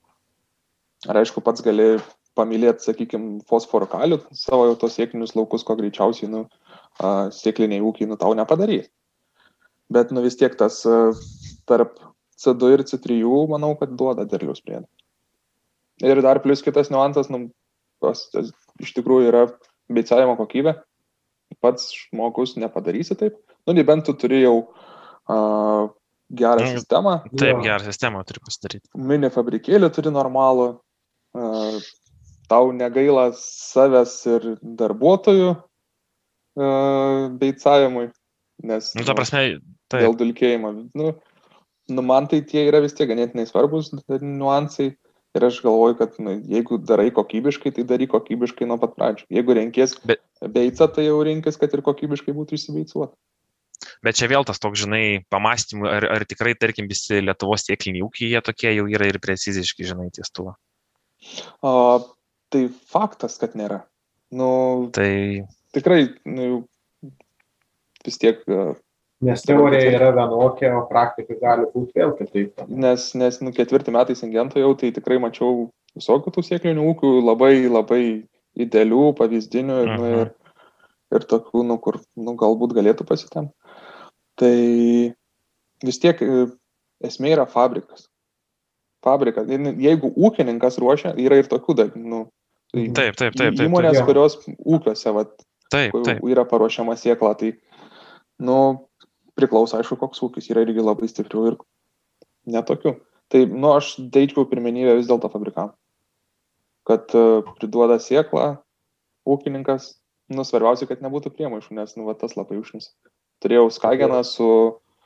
Ar 1.09 1.17
aišku, 1.17 1.41
pats 1.45 1.61
gali 1.65 1.99
pamylėti, 2.39 2.85
sakykime, 2.89 3.41
fosforo 3.51 3.87
kalių 3.91 4.19
savo 4.35 4.67
jau 4.71 4.77
tos 4.81 4.97
siekinius 4.99 5.35
laukus, 5.39 5.63
ko 5.67 5.77
greičiausiai, 5.79 6.31
nu, 6.33 6.45
a, 6.99 7.31
sėkliniai 7.35 7.83
ūkiai, 7.85 8.09
nu, 8.11 8.17
tau 8.21 8.35
nepadarys. 8.39 8.89
Bet, 9.93 10.11
nu, 10.15 10.23
vis 10.25 10.37
tiek 10.41 10.55
tas 10.59 10.81
tarp 11.69 11.99
C2 12.41 12.73
ir 12.75 12.83
C3, 12.89 13.21
manau, 13.51 13.75
kad 13.79 13.93
duoda 13.97 14.25
derliaus 14.27 14.63
priedą. 14.65 14.87
Ir 16.03 16.19
dar 16.25 16.41
plus 16.43 16.63
kitas 16.65 16.91
niuansas, 16.91 17.29
nu, 17.31 17.47
pas, 18.03 18.25
tas 18.33 18.49
iš 18.83 18.95
tikrųjų 18.97 19.29
yra 19.31 19.45
beicavimo 19.93 20.35
kokybė. 20.41 20.75
Pats 21.63 21.93
žmogus 21.95 22.57
nepadarysi 22.59 23.15
taip. 23.21 23.37
Nu, 23.69 23.77
nebent 23.77 24.03
tu 24.09 24.15
turi 24.19 24.41
jau 24.43 24.57
uh, 24.65 25.93
gerą 26.35 26.65
Mm. 26.65 26.73
sistemą, 26.81 27.13
Taip, 27.37 27.55
Jo. 27.55 27.63
gerą 27.63 27.85
sistemą 27.87 28.25
turi 28.27 28.41
pasidaryti. 28.43 28.89
mini 28.97 29.31
fabrikėlį 29.31 29.93
turi 29.95 30.11
normalų, 30.11 30.67
uh, 31.39 31.79
tau 32.51 32.73
negaila 32.77 33.31
savęs 33.39 34.17
ir 34.31 34.49
darbuotojų 34.63 35.51
uh, 35.55 37.31
beicavimui, 37.41 38.11
nes 38.65 38.91
Nu, 38.99 39.05
ta 39.07 39.15
prasme, 39.17 39.45
dėl 39.93 40.13
taip. 40.13 40.19
dulkėjimo. 40.21 40.75
Nu, 40.95 41.15
nu, 41.89 42.03
man 42.05 42.29
tai 42.31 42.43
tie 42.47 42.67
yra 42.69 42.83
vis 42.85 42.95
tiek 42.97 43.09
ganėtinai 43.11 43.47
svarbus 43.51 43.93
niuansai. 44.09 44.93
Ir 45.35 45.43
aš 45.49 45.57
galvoju, 45.65 45.97
kad 45.99 46.13
nu, 46.23 46.37
jeigu 46.47 46.77
darai 46.79 47.09
kokybiškai, 47.11 47.73
tai 47.75 47.83
darai 47.91 48.07
kokybiškai 48.07 48.69
nuo 48.71 48.77
pat 48.79 48.93
pradžių. 48.95 49.25
Jeigu 49.35 49.57
renkies 49.59 49.97
Bet- 50.07 50.21
beicą, 50.47 50.87
tai 50.95 51.09
jau 51.09 51.17
renkis, 51.27 51.57
kad 51.59 51.75
ir 51.75 51.83
kokybiškai 51.83 52.31
būtų 52.37 52.55
išsibeicuota. 52.55 53.17
Bet 54.07 54.15
čia 54.15 54.29
vėl 54.31 54.47
tas 54.47 54.61
toks, 54.63 54.79
žinai, 54.85 55.25
pamastymų, 55.35 55.89
ar, 55.91 56.07
ar 56.15 56.25
tikrai, 56.31 56.55
tarkim, 56.55 56.87
visi 56.87 57.19
Lietuvos 57.19 57.67
sėkliniai 57.67 58.05
ūkiai, 58.07 58.31
jie 58.31 58.41
tokie 58.47 58.71
jau 58.77 58.87
yra 58.87 59.09
ir 59.11 59.19
preciziški, 59.19 59.83
žinai, 59.91 60.07
ties 60.15 60.31
tuo. 60.31 60.55
O, 61.67 61.73
tai 62.55 62.65
faktas, 62.95 63.37
kad 63.43 63.57
nėra. 63.59 63.83
Nu, 64.35 64.49
Tai 64.95 65.11
tikrai, 65.77 66.09
nu, 66.27 66.65
vis 68.07 68.19
tiek, 68.23 68.41
e, 68.49 68.75
Nes 69.25 69.41
teorija 69.47 69.93
yra 69.97 70.11
vienokia, 70.13 70.73
o 70.77 70.83
praktika 70.91 71.37
gali 71.41 71.69
būti 71.73 71.97
vėl 71.97 72.11
kitaip. 72.19 72.65
nes, 72.69 73.07
nes 73.17 73.39
nu, 73.41 73.53
ketvirti 73.57 73.93
metai 73.95 74.17
Singento 74.19 74.61
jau, 74.61 74.75
tai 74.77 74.91
tikrai 74.93 75.17
mačiau 75.23 75.69
visokių 75.97 76.33
tų 76.35 76.43
sėklinių 76.45 76.85
ūkių, 76.93 77.13
labai, 77.25 77.55
labai 77.71 78.03
idealių, 78.61 79.15
pavyzdinių 79.19 79.79
ir, 79.85 79.93
nu, 79.95 80.05
Mhm. 80.11 80.21
ir, 80.21 80.35
ir 81.15 81.27
tokių, 81.31 81.63
nu, 81.71 81.79
kur 81.79 82.01
nu, 82.17 82.35
galbūt 82.37 82.75
galėtų 82.77 83.07
pasitem. 83.09 83.49
Tai 84.37 84.53
vis 85.87 85.99
tiek 86.03 86.21
e, 86.23 86.47
esmė 87.07 87.33
yra 87.37 87.47
fabrikas. 87.47 88.09
Fabrikas. 89.05 89.49
Ir 89.49 89.61
Jeigu 89.79 90.11
ūkininkas 90.17 90.79
ruošia, 90.83 91.15
yra 91.21 91.39
ir 91.41 91.49
tokių 91.51 91.75
dalykų. 91.81 92.03
Nu, 92.03 92.23
tai 92.75 92.87
taip, 92.99 93.19
taip, 93.21 93.37
taip, 93.39 93.57
taip. 93.57 93.69
Įmonės, 93.69 94.01
Jo. 94.01 94.07
kurios 94.09 94.39
ūkiuose 94.59 95.15
vat, 95.17 95.35
Taip, 95.73 95.95
taip. 96.07 96.21
yra 96.29 96.45
paruošiama 96.47 96.97
siekla, 96.99 97.33
tai, 97.39 97.55
nu, 98.43 98.59
priklauso, 99.39 99.79
aišku, 99.79 99.99
koks 100.01 100.23
ūkis 100.27 100.51
yra 100.53 100.63
irgi 100.67 100.85
labai 100.85 101.09
stiprių 101.11 101.47
ir 101.51 101.57
netokių. 102.55 102.95
Tai, 103.33 103.41
nu, 103.51 103.73
aš 103.73 103.95
deičiau 104.15 104.47
pirmenybę 104.51 104.99
vis 104.99 105.09
dėlto 105.09 105.31
fabrikam. 105.33 105.73
Kad 106.87 107.15
uh, 107.17 107.41
priduoda 107.57 107.97
sieklą 108.03 108.59
ūkininkas, 109.27 109.95
nu, 110.35 110.45
svarbiausia, 110.45 110.87
kad 110.91 111.01
nebūtų 111.05 111.33
priemaišų, 111.35 111.79
nes, 111.81 111.97
nu, 111.97 112.05
va, 112.11 112.15
tas 112.21 112.37
labai 112.37 112.61
užnis. 112.61 112.93
Turėjau 113.43 113.71
skageną 113.73 114.21
su 114.29 114.47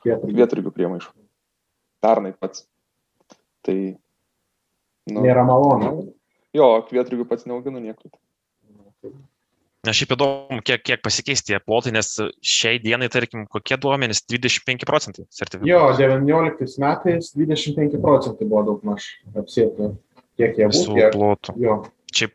vietrigių 0.03 0.73
priemaišų. 0.75 1.15
Pernai 2.03 2.33
pats. 2.35 2.67
Tai, 3.65 3.77
nu, 5.11 5.23
Nėra 5.23 5.47
malonu. 5.47 6.09
Jo, 6.57 6.69
kvietrigių 6.89 7.27
pats 7.29 7.47
neauginu 7.49 7.81
niekur. 7.83 8.13
Na, 9.87 9.93
šiaip 9.95 10.11
įdomu, 10.11 10.59
kiek, 10.67 10.81
kiek 10.83 11.03
pasikeis 11.05 11.45
tie 11.47 11.55
plotai, 11.63 11.93
nes 11.95 12.09
šiai 12.43 12.81
dienai, 12.83 13.07
tarkim, 13.11 13.45
kokie 13.47 13.77
duomenys 13.79 14.25
25 14.27 14.83
procentai 14.89 15.23
sertifikatų. 15.31 15.69
Jo, 15.71 15.85
19 15.95 16.83
metais 16.83 17.31
25 17.37 18.01
procentai 18.03 18.47
buvo 18.49 18.65
daug 18.67 18.83
maž 18.87 19.07
apsėtų. 19.39 19.93
Kiek 20.39 20.59
jie 20.59 20.67
buvo, 20.67 20.97
kiek. 20.97 21.15
plotų. 21.15 21.55
Jo, 21.63 21.77
Šiaip 22.15 22.33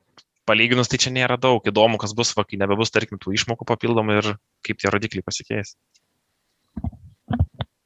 palyginus 0.49 0.91
tai 0.93 1.01
čia 1.03 1.13
nėra 1.15 1.37
daug. 1.41 1.65
Įdomu, 1.67 1.99
kas 2.01 2.15
bus, 2.17 2.33
kai 2.37 2.59
nebebus, 2.61 2.93
tarkim, 2.95 3.21
tų 3.21 3.35
išmokų 3.37 3.67
papildomai 3.69 4.19
ir 4.21 4.31
kaip 4.67 4.81
tie 4.81 4.93
rodikliai 4.93 5.25
pasikeis. 5.27 5.75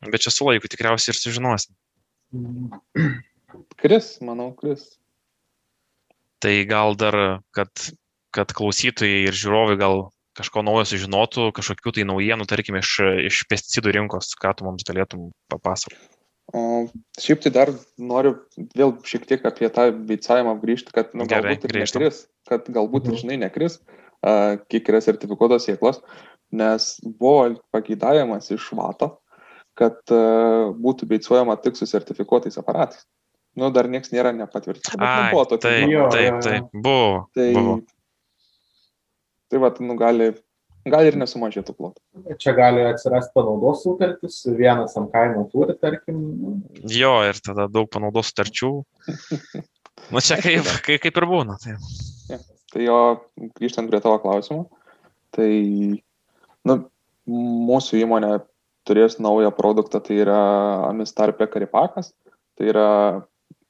Bet 0.09 0.23
čia 0.25 0.33
su 0.33 0.47
laiku 0.47 0.71
tikriausiai 0.71 1.15
ir 1.15 1.19
sužinosim. 1.19 1.75
Kris, 3.81 4.17
manau, 4.25 4.53
kris. 4.57 4.95
Tai 6.43 6.55
gal 6.71 6.95
dar, 6.99 7.17
kad, 7.57 7.71
kad 8.35 8.53
klausytojai 8.55 9.25
ir 9.27 9.35
žiūrovai 9.35 9.79
gal 9.81 10.05
kažko 10.39 10.63
naujo 10.63 10.85
sužinotų, 10.87 11.49
kažkokių 11.57 11.97
tai 11.97 12.05
naujienų, 12.07 12.47
tarkim, 12.47 12.77
iš, 12.79 12.93
iš 13.27 13.41
pesticidų 13.51 13.97
rinkos, 13.97 14.37
ką 14.39 14.53
tu 14.55 14.69
mums 14.69 14.87
galėtum 14.87 15.33
papasakoti. 15.51 15.99
O 16.55 16.87
šiaip 17.21 17.43
tai 17.45 17.51
dar 17.53 17.73
noriu 18.01 18.37
vėl 18.79 18.95
šiek 19.05 19.27
tiek 19.29 19.43
apie 19.45 19.69
tą 19.69 19.91
beicavimą 20.09 20.55
grįžti, 20.63 20.95
kad 20.95 21.11
nu, 21.13 21.27
Gerai, 21.29 21.57
galbūt 21.59 21.67
ir 21.67 21.75
grįžtam. 21.75 22.05
nekris, 22.07 22.23
kad 22.49 22.71
galbūt 22.73 23.11
ir 23.11 23.13
Mhm. 23.13 23.21
žinai 23.21 23.37
nekris, 23.43 23.81
a, 24.23 24.57
kiek 24.71 24.89
yra 24.89 25.03
sertifikuotos 25.05 25.67
sieklos, 25.69 26.01
nes 26.55 26.87
buvo 27.05 27.59
pageidavimas 27.75 28.49
iš 28.55 28.71
vato, 28.79 29.19
kad 29.77 29.99
a, 30.09 30.73
būtų 30.73 31.11
beicuojama 31.11 31.59
tik 31.61 31.77
su 31.77 31.85
sertifikuotais 31.85 32.57
aparatais. 32.57 33.05
Nu, 33.59 33.71
dar 33.75 33.89
niekas 33.91 34.13
nėra 34.15 34.31
nepatvirtinta, 34.37 34.97
bet 35.01 35.07
Ai, 35.09 35.23
nebuvo 35.29 35.45
tokių. 35.51 35.63
taip, 35.65 35.89
Jo, 35.91 36.05
taip, 36.15 36.37
taip, 36.47 36.69
buvo. 36.75 37.09
Tai, 37.35 37.47
buvo. 37.57 37.79
tai 39.51 39.61
va, 39.65 39.71
nu, 39.83 39.97
gali, 39.99 40.29
gali 40.89 41.11
ir 41.13 41.17
nesumažėtų 41.21 41.75
plotų. 41.79 42.37
čia 42.39 42.55
gali 42.57 42.85
atsirasti 42.87 43.35
panaudos 43.37 43.83
sutartis, 43.85 44.39
vienas 44.59 44.95
ant 45.01 45.11
kaimo 45.15 45.47
turi, 45.53 45.75
tarkim. 45.81 46.21
Jo, 46.87 47.17
ir 47.27 47.41
tada 47.45 47.67
daug 47.73 47.91
panaudos 47.91 48.31
sutarčių. 48.33 48.73
Nu, 50.15 50.21
čia 50.25 50.37
kaip, 50.41 50.65
kaip, 50.87 51.01
kaip 51.03 51.17
ir 51.19 51.25
būna. 51.29 51.57
Tai. 51.61 51.75
Tai 52.71 52.85
jo, 52.85 52.99
grįžtant 53.59 53.89
prie 53.91 53.99
tavo 54.05 54.19
klausimo, 54.23 54.69
tai 55.35 55.49
nu, 56.69 56.77
mūsų 57.29 57.99
įmonė 58.05 58.31
turės 58.89 59.19
naują 59.21 59.51
produktą, 59.57 60.01
tai 60.05 60.21
yra 60.23 60.39
Amistar 60.87 61.33
Pekaripakas, 61.37 62.13
tai 62.57 62.71
yra 62.71 62.87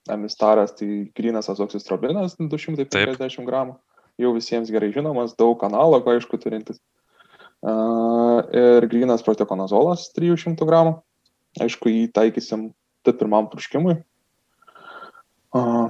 Amistaras, 0.08 0.72
tai 0.78 1.08
grinas 1.16 1.50
azoksistrobinas 1.52 2.36
250 2.40 3.46
gramų, 3.48 3.76
jau 4.20 4.34
visiems 4.36 4.72
gerai 4.72 4.90
žinomas, 4.94 5.36
daug 5.38 5.62
analogų, 5.68 6.16
aišku, 6.16 6.40
turintis. 6.42 6.80
Uh, 7.58 8.44
ir 8.54 8.86
grinas 8.90 9.24
protekonazolas 9.26 10.06
300 10.14 10.66
gramų, 10.68 10.98
aišku, 11.64 11.90
jį 11.90 12.04
taikysim 12.14 12.68
tik 13.06 13.18
pirmam 13.18 13.48
purškimui, 13.50 13.96
uh, 15.58 15.88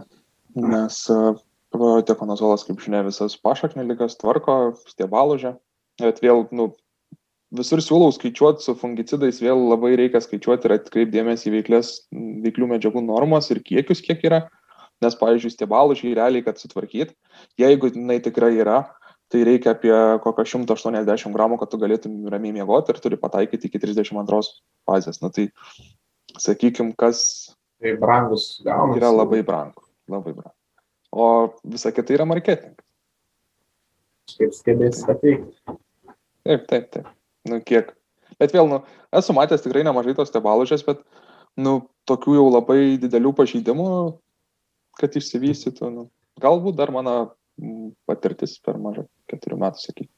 nes 0.56 1.02
uh, 1.12 1.36
Protekonazolas, 1.68 2.64
kaip 2.64 2.80
žinia, 2.80 3.02
visas 3.04 3.34
pašaknė 3.44 3.84
lygas 3.90 4.16
tvarko, 4.16 4.72
stiebalūžė. 4.88 5.52
Bet 6.00 6.22
vėl, 6.24 6.46
nu, 6.54 6.70
visur 7.54 7.80
siūlau 7.84 8.10
skaičiuoti 8.12 8.64
su 8.64 8.74
fungicidais, 8.78 9.40
vėl 9.42 9.62
labai 9.70 9.94
reikia 9.98 10.20
skaičiuoti 10.24 10.68
ir 10.68 10.76
atkreipdėmėsi 10.76 11.48
į 11.48 11.54
veiklės, 11.58 11.92
veiklių 12.44 12.68
medžiagų 12.74 13.02
normas 13.06 13.50
ir 13.54 13.62
kiekius, 13.64 14.02
kiek 14.04 14.24
yra. 14.28 14.44
Nes, 15.04 15.14
pavyzdžiui, 15.14 15.52
stiebalūžiai 15.54 16.16
realiai, 16.18 16.42
kad 16.42 16.58
sutvarkyt, 16.58 17.12
jeigu 17.60 17.92
jinai 17.94 18.18
tikrai 18.22 18.50
yra, 18.58 18.80
tai 19.30 19.44
reikia 19.46 19.76
apie 19.76 19.92
kokią 20.24 20.46
180 20.66 21.36
gramų, 21.36 21.58
kad 21.60 21.70
tu 21.70 21.78
galėtum 21.78 22.24
ramiai 22.32 22.56
miegoti 22.56 22.90
ir 22.90 22.98
turi 23.04 23.18
pataikyti 23.20 23.70
iki 23.70 23.78
32 23.78 24.40
fazės. 24.88 25.20
Na 25.22 25.30
tai, 25.30 25.46
sakykime, 26.40 26.96
kas 26.98 27.54
Tai 27.78 27.94
brangus 28.02 28.56
gaunasi. 28.66 28.98
yra 28.98 29.12
labai 29.14 29.42
brangu. 29.46 29.84
Labai 30.10 30.32
brangu. 30.34 30.56
O 31.14 31.28
visa 31.62 31.92
kita 31.94 32.16
yra 32.16 32.26
marketing. 32.26 32.74
Kaip 34.34 34.56
skėdės 34.56 35.04
pateikti. 35.06 35.78
Taip, 36.42 36.66
taip, 36.66 36.90
taip. 36.90 37.06
Nu, 37.48 37.60
kiek. 37.64 37.94
Bet 38.38 38.54
vėl, 38.54 38.68
nu, 38.70 38.82
esu 39.14 39.34
matęs 39.36 39.64
tikrai 39.64 39.84
nemažai 39.86 40.14
tos 40.18 40.32
tebalužės, 40.34 40.84
bet, 40.86 41.02
nu, 41.58 41.80
tokių 42.08 42.38
jau 42.38 42.46
labai 42.52 42.80
didelių 43.00 43.34
pažeidimų, 43.38 43.90
kad 45.00 45.16
išsivystytų, 45.18 45.90
nu, 45.94 46.08
galbūt 46.42 46.78
dar 46.78 46.92
mano 46.94 47.16
mm, 47.60 47.92
patirtis 48.08 48.58
per 48.62 48.78
mažai, 48.82 49.08
keturių 49.32 49.60
metų, 49.64 49.84
sakykime. 49.84 50.14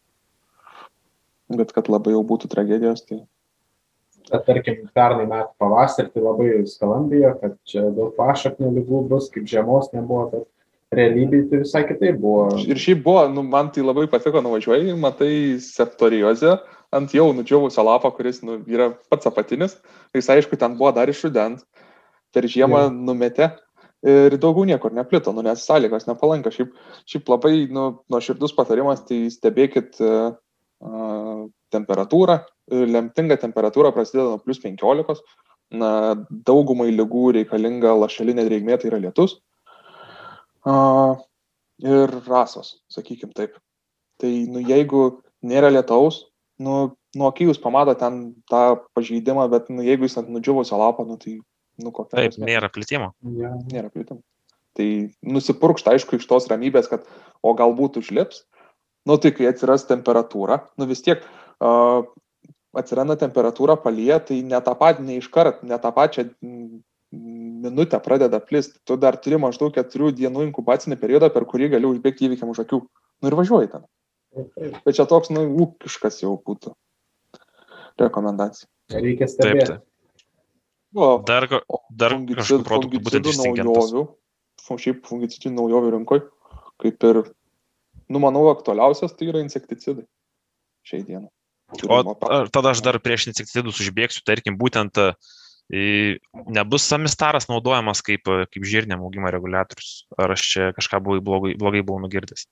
Bet 1.61 1.73
kad 1.75 1.89
labai 1.91 2.15
jau 2.15 2.23
būtų 2.27 2.51
tragedijos, 2.51 3.03
tai 3.09 3.25
Bet, 4.31 4.45
tarkim, 4.47 4.85
pernai 4.95 5.25
metų 5.27 5.51
pavasarį 5.59 6.11
tai 6.15 6.23
labai 6.23 6.49
skalambėjo, 6.69 7.31
kad 7.41 7.55
čia 7.67 7.89
daug 7.97 8.13
pašaknių 8.19 8.69
lygų 8.77 9.01
bus, 9.11 9.31
kaip 9.33 9.49
žiemos 9.51 9.89
nebuvo, 9.95 10.29
bet 10.31 10.45
realybėje 10.95 11.49
tai 11.51 11.61
visai 11.65 11.83
kitaip 11.89 12.21
buvo. 12.23 12.45
Ir 12.63 12.79
šiaip 12.79 13.03
buvo, 13.07 13.25
nu, 13.33 13.43
man 13.47 13.73
tai 13.75 13.83
labai 13.83 14.07
patiko, 14.11 14.43
nuvažiuoji, 14.45 14.95
matai 15.01 15.33
septoriozę 15.65 16.59
ant 16.97 17.15
jau 17.15 17.29
nudžiūvusio 17.37 17.85
lapo, 17.87 18.11
kuris 18.17 18.43
nu, 18.47 18.59
yra 18.71 18.91
pats 19.13 19.29
apatinis. 19.31 19.77
Jis 20.17 20.31
aišku, 20.35 20.59
ten 20.59 20.77
buvo 20.79 20.93
dar 20.97 21.11
iš 21.11 21.25
rudens, 21.29 21.65
per 22.35 22.47
žiemą 22.51 22.87
Jo. 22.87 22.95
numetė 23.11 23.51
ir 24.07 24.37
daugiau 24.41 24.65
niekur 24.65 24.95
neplito, 24.97 25.33
nu, 25.37 25.43
nes 25.45 25.63
sąlygos 25.67 26.07
nepalanka. 26.09 26.53
Šiaip, 26.55 26.73
šiaip 27.09 27.29
labai 27.29 27.55
nu, 27.73 27.91
nuoširdus 28.13 28.55
patarimas, 28.57 29.03
tai 29.09 29.27
stebėkit 29.33 30.01
uh, 30.01 30.33
temperatūrą. 31.75 32.41
Lemtinga 32.71 33.37
temperatūra 33.43 33.93
prasideda 33.93 34.29
nuo 34.31 34.43
plus 34.43 34.63
15. 34.63 35.21
Na, 35.81 35.91
daugumai 36.31 36.91
lygų 36.95 37.31
reikalinga 37.37 37.93
lašelinė 37.99 38.47
drėgmė, 38.49 38.79
tai 38.81 38.91
yra 38.91 39.03
lietus. 39.05 39.37
Uh, 40.67 41.21
ir 41.83 42.11
rasos, 42.27 42.81
sakykim 42.93 43.35
taip. 43.37 43.55
Tai, 44.21 44.31
nu, 44.53 44.65
jeigu 44.65 45.21
nėra 45.47 45.71
lietaus, 45.73 46.25
nu, 46.63 46.77
nuo 47.17 47.31
akių 47.31 47.51
jūs 47.51 47.61
pamato 47.63 47.95
ten 47.99 48.21
tą 48.51 48.81
pažeidimą, 48.97 49.49
bet, 49.53 49.71
nu, 49.73 49.85
jeigu 49.87 50.07
jis 50.07 50.19
ant 50.21 50.31
nudžiūvusio 50.33 50.79
lapo, 50.81 51.07
nu, 51.09 51.19
tai, 51.21 51.39
nu, 51.81 51.91
kokia. 51.91 52.17
Taip, 52.17 52.35
prasmė? 52.35 52.49
nėra 52.53 52.71
plitimo. 52.73 53.11
Ja. 53.41 53.55
Nėra 53.73 53.91
plitimo. 53.93 54.23
Tai 54.79 54.89
nusipurkšta, 55.27 55.97
aišku, 55.97 56.21
iš 56.21 56.29
tos 56.31 56.47
ramybės, 56.51 56.89
kad, 56.91 57.09
o 57.43 57.55
galbūt 57.59 57.99
užlips. 58.03 58.45
Nu, 59.09 59.17
tai 59.19 59.33
kai 59.35 59.49
atsiras 59.49 59.87
temperatūra, 59.89 60.61
nu 60.79 60.87
vis 60.87 61.01
tiek 61.03 61.25
uh, 61.25 62.05
atsiranda 62.77 63.17
temperatūra 63.19 63.79
palyja, 63.81 64.21
tai 64.23 64.43
ne 64.47 64.61
tą 64.63 64.77
patį, 64.79 65.07
ne 65.09 65.19
iškart, 65.19 65.65
ne 65.67 65.79
tą 65.81 65.91
pačią 65.97 66.27
mm, 66.29 66.83
minutę 67.65 68.01
pradeda 68.05 68.41
plisti. 68.45 68.79
Tu 68.85 68.97
dar 69.01 69.19
turi 69.23 69.41
maždaug 69.41 69.73
keturių 69.75 70.13
dienų 70.21 70.47
inkubacinį 70.51 71.01
periodą, 71.01 71.33
per 71.35 71.49
kurį 71.49 71.73
gali 71.75 71.89
užbėgti 71.89 72.29
įvykiam 72.29 72.53
už 72.53 72.63
akių. 72.67 72.85
Nu 73.21 73.33
ir 73.33 73.39
važiuoji 73.41 73.73
ten. 73.73 73.89
Bet 74.35 74.95
čia 74.95 75.07
toks, 75.11 75.31
nu, 75.35 75.43
ūkiškas 75.65 76.21
jau 76.23 76.37
būtų 76.47 76.73
rekomendacija. 78.01 78.69
Reikia 78.95 79.27
Taip, 79.27 79.35
stebėti. 79.35 79.67
taip. 79.75 79.87
O, 80.95 81.09
Dar, 81.23 81.47
ko- 81.51 81.63
o 81.71 81.79
dar 81.91 82.15
fungicid- 82.17 82.41
kažkokių 82.41 82.67
produktų 82.67 83.01
būtent 83.07 83.27
naujovių, 83.41 84.05
šiaip 84.71 85.05
fungicidų 85.07 85.53
naujovių 85.55 85.91
rinkoje, 85.97 86.25
kaip 86.83 87.05
ir, 87.11 87.21
nu, 88.11 88.19
manau, 88.23 88.49
aktualiausias 88.51 89.15
tai 89.15 89.29
yra 89.31 89.43
insekticidai 89.43 90.07
šiai 90.87 91.05
dienai. 91.07 91.31
O 91.87 92.03
tada 92.51 92.71
aš 92.75 92.81
dar 92.83 92.99
prieš 92.99 93.29
insekticidus 93.31 93.79
užbėgsiu, 93.79 94.25
tarkim, 94.27 94.57
būtent 94.59 94.99
e, 95.71 96.19
nebus 96.51 96.83
samistaras 96.83 97.47
naudojamas 97.47 98.03
kaip, 98.03 98.27
kaip 98.27 98.65
žirniam 98.67 99.03
augimo 99.07 99.31
reguliatorius. 99.31 100.07
Ar 100.19 100.35
aš 100.35 100.43
čia 100.43 100.73
kažką 100.75 100.99
blogai, 100.99 101.55
blogai 101.55 101.83
buvau 101.87 102.03
nugirdęs? 102.03 102.49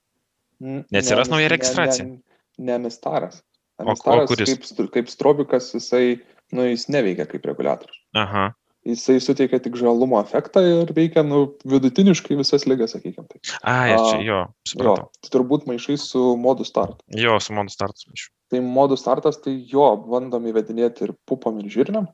Neatsiras 0.59 1.27
ne, 1.29 1.35
nauja 1.35 1.47
ne- 1.47 1.53
registracija? 1.55 2.05
Ne, 2.05 2.19
ne 2.59 2.77
mistaras. 2.85 3.41
O- 3.79 3.85
o 3.87 3.91
Mistaras 3.93 4.27
kuris? 4.27 4.49
Kaip, 4.75 4.89
kaip 4.91 5.07
strobikas, 5.11 5.69
jisai, 5.73 6.19
nu, 6.51 6.65
jis 6.67 6.87
neveikia 6.91 7.25
kaip 7.29 7.45
reguliatorius. 7.47 8.01
Aha. 8.15 8.49
Jisai 8.87 9.19
suteikia 9.23 9.59
tik 9.59 9.75
žalumo 9.75 10.19
efektą 10.23 10.61
ir 10.63 10.91
veikia, 10.95 11.21
nu, 11.27 11.53
vidutiniškai 11.67 12.35
visas 12.39 12.63
lygas, 12.67 12.93
sakykime. 12.95 13.27
Tai. 13.27 13.39
Ai, 13.63 13.93
aš 13.93 14.03
čia 14.11 14.17
A, 14.17 14.23
jo, 14.23 14.37
Jo, 14.39 14.45
supratau. 14.71 15.09
tai 15.21 15.31
turbūt 15.35 15.65
maišai 15.67 15.97
su 15.99 16.21
modu 16.39 16.63
start. 16.67 17.03
Jo, 17.15 17.37
su 17.43 17.53
modu 17.53 17.71
startas. 17.71 18.07
maišiau. 18.07 18.31
Tai 18.49 18.59
modų 18.65 18.97
startas, 18.97 19.37
tai 19.43 19.53
jo, 19.67 19.85
bandom 20.09 20.47
įvedinėti 20.51 21.03
ir 21.07 21.13
pupom 21.27 21.59
ir 21.59 21.69
žirniam. 21.71 22.07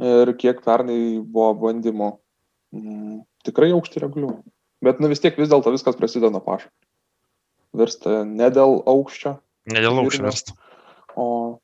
Ir 0.00 0.32
kiek 0.38 0.60
pernai 0.64 1.20
buvo 1.22 1.52
bandymų, 1.64 2.10
mm, 2.74 3.20
tikrai 3.46 3.70
aukšti 3.72 4.00
reguliuojami. 4.04 4.48
Bet 4.84 5.00
nu 5.00 5.08
vis 5.08 5.20
tiek 5.22 5.36
vis 5.38 5.48
dėlto 5.48 5.72
viskas 5.72 5.96
prasideda 5.96 6.30
nuo 6.34 6.40
pašo. 6.44 6.68
Virsta 7.74 8.22
ne 8.24 8.48
dėl 8.54 8.80
aukščio, 8.86 9.36
Ne 9.72 9.80
dėl 9.82 9.98
aukščio 10.04 10.22
versta. 10.26 10.52
o 11.16 11.58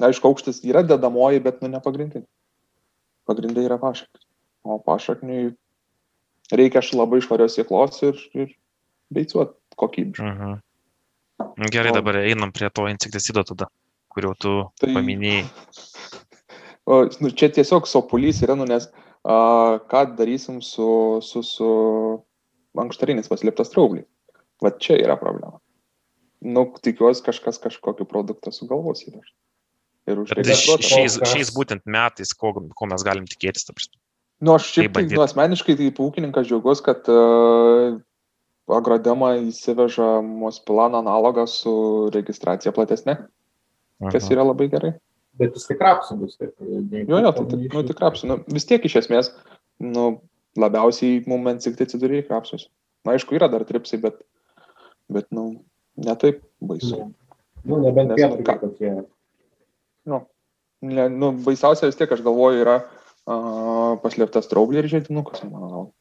aišku, 0.00 0.28
aukštis 0.28 0.60
yra 0.68 0.82
dedamoji, 0.86 1.40
bet 1.42 1.62
nu 1.62 1.68
ne 1.72 1.80
pagrindinė. 1.80 2.26
Pagrindai 3.26 3.64
yra 3.66 3.78
pašaknis. 3.82 4.22
O 4.66 4.78
pašakniui 4.78 5.54
reikia 6.52 6.82
š- 6.82 6.94
labai 6.98 7.18
švarios 7.24 7.56
sėklos 7.58 8.02
ir, 8.06 8.20
ir 8.34 8.52
beicuot 9.14 9.56
kokybiškai. 9.76 10.30
Mhm. 10.34 10.60
Gerai, 11.72 11.90
O- 11.90 11.94
dabar 11.98 12.14
einam 12.22 12.52
prie 12.52 12.70
to 12.70 12.86
insekticido 12.88 13.42
tada, 13.44 13.66
kurio 14.12 14.34
tu 14.38 14.54
Tai- 14.80 14.94
paminėjai. 14.94 15.44
O, 16.86 17.00
nu, 17.18 17.30
čia 17.34 17.48
tiesiog 17.50 17.82
sopulys 17.90 18.44
yra, 18.46 18.54
nu, 18.54 18.62
nes 18.64 18.84
a, 19.26 19.80
ką 19.90 20.04
darysim 20.14 20.60
su, 20.62 21.18
su, 21.20 21.42
su 21.42 21.66
ankštarinis 22.78 23.26
paslėptas 23.26 23.72
traubliai. 23.72 24.06
Va 24.62 24.70
čia 24.70 24.96
yra 25.02 25.16
problema. 25.20 25.58
Nu, 26.40 26.66
tikiuosi 26.82 27.24
kažkas 27.26 27.58
kažkokį 27.60 28.06
produktą 28.08 28.52
sugalvos 28.52 29.02
įvežti. 29.04 29.34
Ir 30.06 30.20
užregistruot. 30.22 30.80
ši- 30.84 30.90
šiais, 30.94 31.18
kas- 31.18 31.32
šiais 31.34 31.50
būtent 31.56 31.82
metais, 31.84 32.32
ko, 32.32 32.52
ko 32.52 32.86
mes 32.86 33.02
galim 33.02 33.24
tikėtis. 33.26 33.66
ta 33.66 33.72
prasme. 33.72 33.98
Nu, 34.40 34.52
aš 34.54 34.68
šiaip 34.76 34.92
tai, 34.94 35.02
nu, 35.08 35.22
asmeniškai, 35.24 35.76
tai 35.76 35.90
ūkininkas 35.90 36.46
džiaugiuosi, 36.46 36.82
kad 36.84 37.08
uh, 37.08 37.96
agrodema 38.68 39.34
įsiveža 39.40 40.20
Mospilano 40.22 40.98
analogą 41.00 41.46
su 41.48 42.10
registracija 42.12 42.72
platesnė, 42.72 43.16
kas 44.12 44.24
Mhm. 44.28 44.32
yra 44.36 44.44
labai 44.46 44.68
gerai. 44.70 44.94
Bet 45.36 45.54
jis 45.54 45.66
tik 45.66 45.78
rapsų 45.80 46.18
bus. 46.18 46.36
Taip, 46.36 46.54
Jo, 46.60 47.18
jo, 47.20 47.32
tai 47.32 47.44
tik, 47.46 47.72
nu, 47.74 47.82
tik 47.82 47.96
rapsų. 48.00 48.24
Nu, 48.28 48.36
vis 48.48 48.64
tiek 48.64 48.82
iš 48.84 48.96
esmės, 49.04 49.32
nu, 49.80 50.20
labiausiai 50.56 51.26
mums 51.26 51.50
insekticidų 51.66 52.08
reikia 52.08 52.30
rapsus. 52.36 52.68
Na, 53.04 53.12
aišku, 53.12 53.34
yra 53.36 53.48
dar 53.50 53.64
tripsai, 53.64 54.00
bet, 54.00 54.22
bet 55.12 55.28
nu, 55.34 55.48
netaip 55.96 56.42
baisu. 56.60 56.96
Nu, 56.96 57.12
nu 57.64 57.80
nebent 57.84 58.12
Nes, 58.12 58.20
pietų 58.20 58.46
ką- 58.46 58.58
kokie. 58.62 58.92
Nu, 60.06 60.22
ne, 60.86 61.08
nu, 61.12 61.32
baisiausia 61.46 61.90
vis 61.90 61.98
tiek, 61.98 62.12
aš 62.12 62.22
galvoju, 62.26 62.62
yra 62.64 62.78
uh, 62.84 63.96
paslėptas 64.02 64.50
traublė 64.50 64.84
ir 64.84 64.90
žėdinukas, 64.92 65.44
mano 65.50 65.70
galva. 65.70 65.92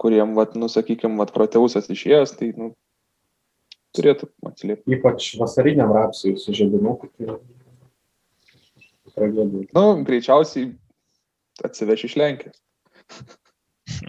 Kuriem, 0.00 0.32
vat, 0.38 0.54
nu, 0.56 0.70
sakykime, 0.72 1.18
vat, 1.20 1.32
proteusas 1.34 1.90
išėjęs, 1.92 2.32
tai, 2.38 2.52
nu, 2.56 2.72
turėtų 3.96 4.30
atsiliepti. 4.48 4.96
Ypač 4.96 5.32
vasariniam 5.40 5.92
rapsui 5.94 6.36
su 6.40 6.54
žiedinuku. 6.56 7.10
Tai... 7.18 7.40
Tragedija. 9.10 9.66
Nu, 9.74 10.00
greičiausiai 10.06 10.70
atsiveš 11.66 12.06
iš 12.08 12.16
Lenkijos. 12.20 12.62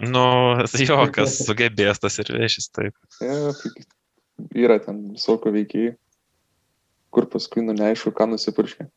Nu, 0.02 0.24
jo, 0.88 0.98
kas 1.14 1.38
sugebės 1.46 2.02
tas 2.02 2.18
ir 2.22 2.32
vešis, 2.36 2.70
taip. 2.74 2.96
Ja, 3.22 3.52
tai 3.56 4.64
yra 4.64 4.78
ten 4.82 5.04
visokių 5.16 5.54
veikėjų, 5.58 5.94
kur 7.12 7.28
paskui, 7.32 7.64
nu, 7.66 7.76
neaišku, 7.78 8.14
ką 8.16 8.30
nusipurškė. 8.32 8.88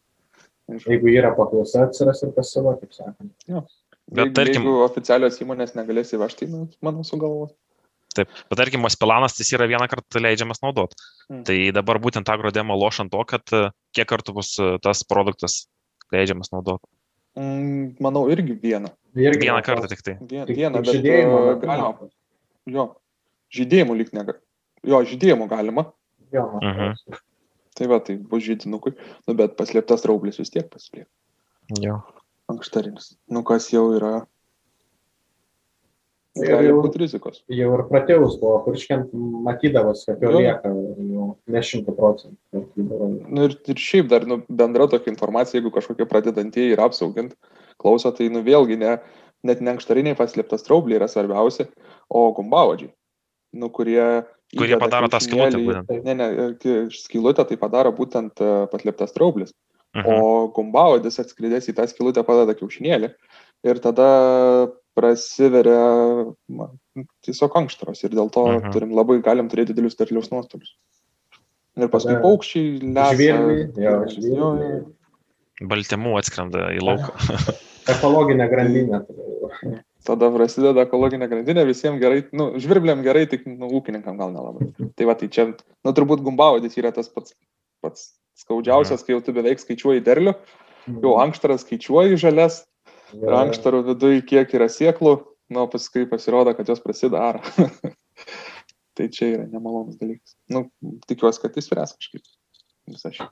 Aišku. 0.71 0.89
Jeigu 0.89 1.11
yra 1.13 1.33
paklausa, 1.37 1.85
atsiras 1.85 2.23
ir 2.25 2.31
pasiūla, 2.33 2.77
kaip 2.81 2.95
sakant. 2.95 3.33
Bet 3.45 4.21
Jeigu, 4.21 4.33
tarkim- 4.37 4.65
jeigu 4.65 4.81
oficialios 4.85 5.37
įmonės 5.41 5.75
negalės 5.77 6.13
įvežti, 6.13 6.47
nu, 6.49 6.65
manau, 6.85 7.05
sugalvos. 7.05 7.53
Taip. 8.15 8.31
Bet 8.49 8.59
tarkim, 8.61 8.83
Mospilanas 8.85 9.35
jis 9.39 9.51
yra 9.57 9.67
vieną 9.67 9.87
kartą 9.91 10.21
leidžiamas 10.23 10.61
naudot. 10.63 10.93
Mm. 11.27 11.43
Tai 11.47 11.57
dabar 11.75 11.99
būtent 11.99 12.29
agrodemo 12.31 12.77
lošant 12.79 13.11
to, 13.11 13.23
kad 13.27 13.43
e, 13.51 13.65
kiek 13.97 14.07
kartų 14.07 14.35
bus 14.37 14.53
e, 14.61 14.75
tas 14.83 15.03
produktas 15.03 15.65
leidžiamas 16.15 16.53
naudot. 16.53 16.79
Mm, 17.35 17.95
manau, 17.99 18.25
irgi 18.31 18.55
vieną. 18.61 18.89
Irgi 19.15 19.47
Vieną 19.47 19.61
kartą 19.63 19.87
tik 19.91 20.01
tai. 20.03 20.13
Vien, 20.21 20.45
Tik, 20.47 20.55
vieną, 20.57 20.79
tik 20.81 20.85
bet 20.87 20.95
žydėjimo 20.97 21.39
e, 21.51 21.55
galima. 21.63 22.09
Jo, 22.71 22.85
žydėjimų 23.55 23.95
lyg 23.99 24.11
nega. 24.15 24.37
Jo, 24.87 25.01
žydėjimų 25.07 25.47
galima. 25.51 25.85
Jo, 26.35 26.47
Mhm. 26.61 26.95
Tai 27.75 27.87
va, 27.91 27.99
tai 27.99 28.15
bus 28.15 28.43
žydinukui. 28.45 28.93
Nu, 29.27 29.33
bet 29.35 29.57
paslėptas 29.59 30.05
raublis 30.07 30.39
vis 30.39 30.49
tiek 30.53 30.69
paslėp. 30.71 31.07
Jo. 31.83 31.97
Ankštarinis. 32.47 33.17
Nu, 33.27 33.41
kas 33.43 33.67
jau 33.73 33.89
yra. 33.97 34.25
Ir 36.35 36.49
Gali 36.51 36.67
jau- 36.67 36.81
būti 36.83 36.99
rizikos. 36.99 37.37
Jau 37.47 37.69
ir 37.77 37.83
pratėjus 37.87 38.33
buvo, 38.41 38.57
purškiant 38.65 39.13
matydavos, 39.45 40.01
kad 40.05 40.19
jo 40.21 40.31
Jo. 40.33 40.39
lieka 40.43 40.67
jau 40.67 41.27
ne 41.47 41.59
šimtų 41.63 41.95
procentų. 41.95 42.65
Nu, 43.31 43.45
ir, 43.47 43.55
ir 43.71 43.75
šiaip 43.79 44.09
dar 44.11 44.25
nu, 44.27 44.41
bendra 44.49 44.87
tokia 44.91 45.13
informacija, 45.13 45.61
jeigu 45.61 45.71
kažkokie 45.71 46.05
pradedantieji 46.09 46.73
yra 46.75 46.89
apsaugint, 46.89 47.35
klauso, 47.79 48.11
tai 48.11 48.27
nu 48.29 48.43
vėlgi 48.43 48.77
ne, 48.77 48.97
net 49.47 49.61
ne 49.61 49.71
ankštariniai 49.77 50.17
paslėptas 50.19 50.63
traubliai 50.67 50.99
yra 50.99 51.07
svarbiausi, 51.07 51.69
o 52.11 52.31
gumbavadžiai. 52.35 52.91
Nu, 53.55 53.69
kurie... 53.69 54.25
Kurie 54.57 54.75
padaro 54.77 55.07
tą 55.07 55.17
kiaušinėlį- 55.23 55.65
būtent. 55.87 56.03
Ne, 56.03 56.13
ne, 56.19 56.53
ki- 56.59 56.89
skylutę 56.91 57.47
tai 57.47 57.55
padaro 57.57 57.91
būtent 57.95 58.35
e, 58.43 58.67
paslėptas 58.71 59.13
traublis. 59.15 59.53
Mhm. 59.95 60.05
O 60.19 60.47
gumbavadis 60.51 61.15
atskridęs 61.23 61.69
į 61.71 61.75
tą 61.79 61.87
skylutę 61.87 62.23
padeda 62.27 62.51
kiaušinėlį 62.59 63.13
ir 63.63 63.79
tada 63.79 64.09
prasiveria 64.95 66.25
ma, 66.49 66.69
tiesiog 67.25 67.55
ankštaros 67.61 68.03
ir 68.07 68.15
dėl 68.15 68.31
to 68.31 68.45
Mhm. 68.47 68.71
turim 68.75 68.93
labai, 68.95 69.21
galim 69.21 69.49
turėti 69.51 69.73
didelius 69.73 69.97
derliaus 69.99 70.31
nuostolius. 70.31 70.75
Ir 71.75 71.89
paskui 71.91 72.15
Tada 72.15 72.23
paukščiai 72.23 72.79
lesa. 72.79 73.15
Baltymų 75.61 76.17
atskrenda 76.19 76.69
į 76.75 76.79
lauką. 76.83 77.11
Ekologinė 77.93 78.47
grandinė. 78.51 79.03
Tada 80.05 80.29
prasideda 80.33 80.85
ekologinė 80.85 81.27
grandinė, 81.29 81.63
visiems 81.65 81.99
gerai, 82.01 82.23
nu, 82.31 82.51
žvirbliam 82.61 83.01
gerai, 83.05 83.25
tik 83.29 83.45
nu, 83.49 83.67
ūkininkam 83.79 84.17
gal 84.19 84.31
nelabai. 84.33 84.67
Tai 84.95 85.05
va, 85.09 85.15
tai 85.17 85.27
čia, 85.33 85.47
nu, 85.51 85.93
turbūt 85.97 86.21
gumbavadis 86.25 86.77
yra 86.77 86.91
tas 86.93 87.09
pats, 87.09 87.33
pats 87.81 88.13
skaudžiausias, 88.37 89.03
kai 89.05 89.15
jau 89.15 89.21
tu 89.25 89.33
beveik 89.33 89.59
skaičiuoji 89.63 90.03
derlių, 90.05 90.35
jau 91.01 91.13
ankštaras 91.23 91.63
skaičiuoji 91.65 92.19
žalias, 92.21 92.63
ir 93.13 93.37
ankštarų 93.37 93.81
viduje 93.91 94.23
kiek 94.27 94.53
yra 94.57 94.67
sieklų, 94.71 95.15
nu, 95.53 95.65
paskui 95.71 96.05
pasirodo, 96.09 96.55
kad 96.57 96.69
jos 96.69 96.81
prasidaro. 96.83 97.43
tai 98.97 99.09
čia 99.13 99.31
yra 99.33 99.47
nemalonus 99.51 99.99
dalykas. 99.99 100.37
Nu, 100.51 100.65
tikiuosi, 101.09 101.41
kad 101.43 101.57
jis 101.57 101.67
spręs 101.69 101.95
kažkaip. 101.97 102.23
Visą 102.89 103.11
šį. 103.13 103.27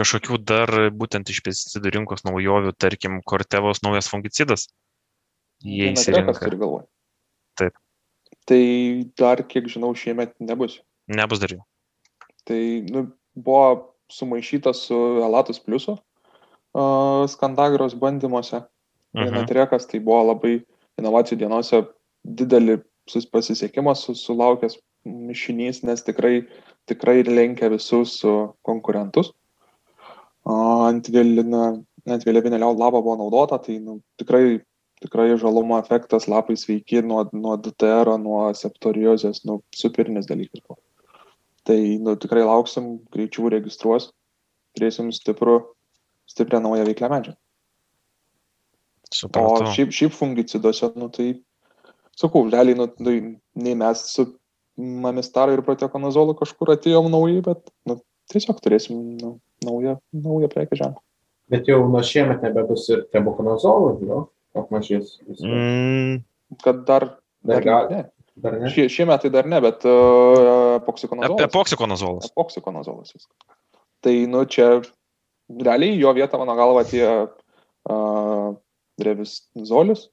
Kažkokių 0.00 0.38
dar 0.46 0.70
būtent 0.96 1.28
iš 1.32 1.42
pesticidų 1.44 1.94
rinkos 1.96 2.24
naujovių, 2.24 2.72
tarkim, 2.78 3.18
Kortevos 3.26 3.82
naujas 3.84 4.08
fungicidas. 4.10 4.68
Jie 5.66 5.90
galvoj. 6.56 6.86
Taip. 7.60 7.76
Tai 8.48 8.62
dar, 9.20 9.42
kiek 9.44 9.68
žinau, 9.68 9.90
šiemet 9.98 10.32
nebus. 10.40 10.78
Nebus 11.10 11.42
dar 11.42 11.52
jų. 11.52 11.60
Tai 12.48 12.60
nu, 12.88 13.02
buvo 13.36 13.64
sumaišyta 14.10 14.72
su 14.74 14.96
Elatus 15.26 15.60
Pliusu 15.62 15.98
uh, 16.74 17.26
skandagros 17.30 17.96
bandymuose. 17.98 18.64
Mhm. 19.16 19.34
Netrekas 19.34 19.88
tai 19.90 19.98
buvo 20.00 20.22
labai 20.30 20.60
inovacijų 21.00 21.40
dienose 21.42 21.82
didelį 22.24 22.78
pasisekimą 23.32 23.94
su, 23.98 24.14
sulaukęs 24.14 24.76
mišinys, 25.04 25.82
nes 25.82 26.02
tikrai, 26.04 26.46
tikrai 26.86 27.22
lenkia 27.26 27.70
visus 27.72 28.18
su 28.20 28.34
konkurentus. 28.66 29.32
Ant 30.44 31.08
vėliavinio 31.10 32.70
lava 32.78 33.00
buvo 33.00 33.16
naudota, 33.18 33.58
tai 33.58 33.78
nu, 33.78 33.98
tikrai, 34.20 34.60
tikrai 35.02 35.32
žalumo 35.40 35.78
efektas, 35.80 36.28
lapai 36.28 36.56
sveiki 36.56 37.02
nuo, 37.02 37.24
nuo 37.32 37.56
DTR, 37.60 38.14
nuo 38.20 38.46
septoriozės, 38.56 39.44
nu, 39.48 39.60
superinis 39.74 40.28
dalykas 40.30 40.62
buvo. 40.62 40.80
Tai 41.68 41.80
nu, 42.00 42.16
tikrai 42.16 42.44
lauksim, 42.46 42.98
greičiau 43.12 43.50
registruos, 43.52 44.10
turėsim 44.76 45.10
stiprų, 45.12 45.60
stiprią 46.30 46.60
naują 46.64 46.86
veiklę 46.88 47.10
medžiagą. 47.12 47.38
O 49.10 49.14
Supratau. 49.20 49.72
šiaip, 49.74 49.90
šiaip 49.90 50.14
fungiciduose, 50.14 50.92
nu 51.00 51.08
tai, 51.10 51.32
sakau, 52.18 52.44
realiai, 52.50 52.78
nu, 52.78 52.86
tai 52.94 53.16
nei 53.58 53.74
mes 53.78 54.04
su 54.12 54.28
mamistaru 54.78 55.56
ir 55.56 55.64
protekonazolu 55.66 56.36
kažkur 56.38 56.76
atėjom 56.76 57.10
naujai, 57.10 57.42
bet, 57.48 57.72
nu, 57.90 57.98
tiesiog 58.30 58.60
turėsim 58.62 59.00
nu, 59.18 59.32
naują, 59.66 59.96
naują 60.14 60.50
prekę 60.52 60.78
ženklą. 60.78 61.02
Bet 61.50 61.66
jau 61.66 61.82
nuo 61.90 62.04
šiemet 62.06 62.44
nebebus 62.46 62.86
ir 62.94 63.02
tebukonazolų, 63.10 63.94
jo, 64.06 64.20
apmažės. 64.54 65.16
Mm, 65.42 66.22
Kad 66.62 66.84
dar, 66.86 67.08
Dar 67.42 67.64
dar, 67.64 67.90
ne. 67.90 68.04
Dar 68.34 68.56
ne? 68.60 68.70
Šie, 68.72 68.86
šie 68.92 69.06
metai 69.08 69.30
dar 69.32 69.48
ne, 69.48 69.58
bet 69.64 69.84
uh, 69.88 70.76
epoksikonazolas. 70.78 71.44
Epoksikonazolas. 71.48 72.30
Epoksikonazolas 72.30 73.14
viskas. 73.16 73.56
Tai, 74.04 74.14
nu, 74.32 74.44
čia 74.48 74.80
realiai 75.64 75.98
jo 76.00 76.12
vietą, 76.14 76.38
mano 76.42 76.54
galva, 76.58 76.84
tie 76.88 77.04
uh, 77.26 78.54
revizolis, 79.02 80.08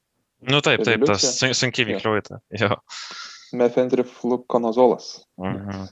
Nu 0.47 0.59
taip, 0.61 0.83
taip, 0.85 1.01
tas 1.01 1.23
Rezoliucija. 1.23 1.49
sun- 1.49 1.55
sunkiai 1.57 1.85
Jo. 1.87 1.93
veikliuoja. 1.95 2.37
Jo. 2.61 2.75
mefentriflukonazolas. 3.57 5.25
Mhm. 5.41 5.87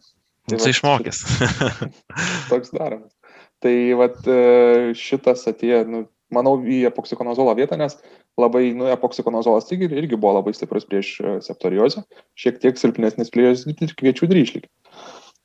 Tai 0.46 0.58
vat 0.60 0.68
išmokęs. 0.70 1.22
toks 2.52 2.70
daromas. 2.76 3.12
Tai 3.64 3.74
vat, 3.98 4.20
e, 4.30 4.94
šitas 4.94 5.48
atėjo, 5.50 5.80
nu, 5.90 6.04
manau, 6.36 6.60
į 6.62 6.84
epoksikonazolo 6.92 7.56
vietą, 7.58 7.78
nes 7.82 7.96
labai, 8.38 8.68
nu, 8.78 8.86
epoksikonazolas 8.94 9.72
irgi, 9.74 9.90
irgi 9.98 10.20
buvo 10.20 10.36
labai 10.38 10.54
stiprus 10.54 10.86
prieš 10.86 11.16
e, 11.24 11.36
septoriozę, 11.42 12.04
šiek 12.38 12.60
tiek 12.62 12.78
silpnesnis 12.78 13.32
prieš 13.34 13.66
kviečių 13.98 14.30
dryšlį. 14.30 14.62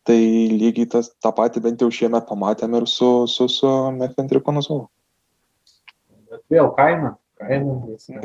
Tai 0.09 0.17
lygiai 0.17 0.89
tas, 0.89 1.11
tą 1.21 1.33
patį 1.37 1.63
bent 1.67 1.83
jau 1.85 1.91
šiemet 1.93 2.25
pamatėm 2.29 2.79
ir 2.79 2.87
su, 2.89 3.11
su, 3.29 3.49
su 3.53 3.71
mefentrikonazolu. 3.99 4.87
Bet 6.31 6.45
vėl 6.53 6.71
kaina. 6.79 7.17
Kaina. 7.41 7.75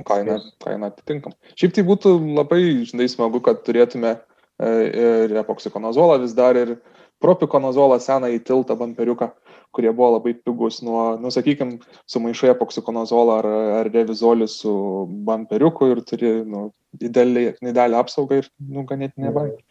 Kaina, 0.08 0.38
kaina 0.64 0.90
atitinkam. 0.92 1.36
Šiaip 1.56 1.76
tai 1.76 1.84
būtų 1.88 2.18
labai, 2.36 2.62
žinai, 2.88 3.08
smagu, 3.12 3.40
kad 3.44 3.62
turėtume 3.68 4.12
e, 4.12 4.72
ir 5.06 5.36
epoksikonazolą 5.40 6.20
vis 6.24 6.36
dar 6.36 6.60
ir 6.60 6.76
propikonazolą 7.24 8.00
seną 8.04 8.30
į 8.36 8.42
tiltą 8.48 8.76
bamperiuką, 8.80 9.30
kurie 9.76 9.92
buvo 9.96 10.16
labai 10.18 10.36
pigus 10.36 10.82
nuo, 10.84 11.16
nu, 11.22 11.32
sakykime, 11.32 11.80
sumaišai 12.12 12.52
epoksikonazolą 12.54 13.38
ar, 13.40 13.48
ar 13.80 13.92
revizolį 13.94 14.50
su 14.52 14.74
bamperiuku 15.28 15.94
ir 15.94 16.04
turi, 16.08 16.34
nu, 16.48 16.68
didelį, 17.00 17.48
didelį 17.64 18.00
apsaugą 18.02 18.44
ir, 18.44 18.52
nu, 18.68 18.84
ganėtinai 18.90 19.32
brangiai. 19.36 19.64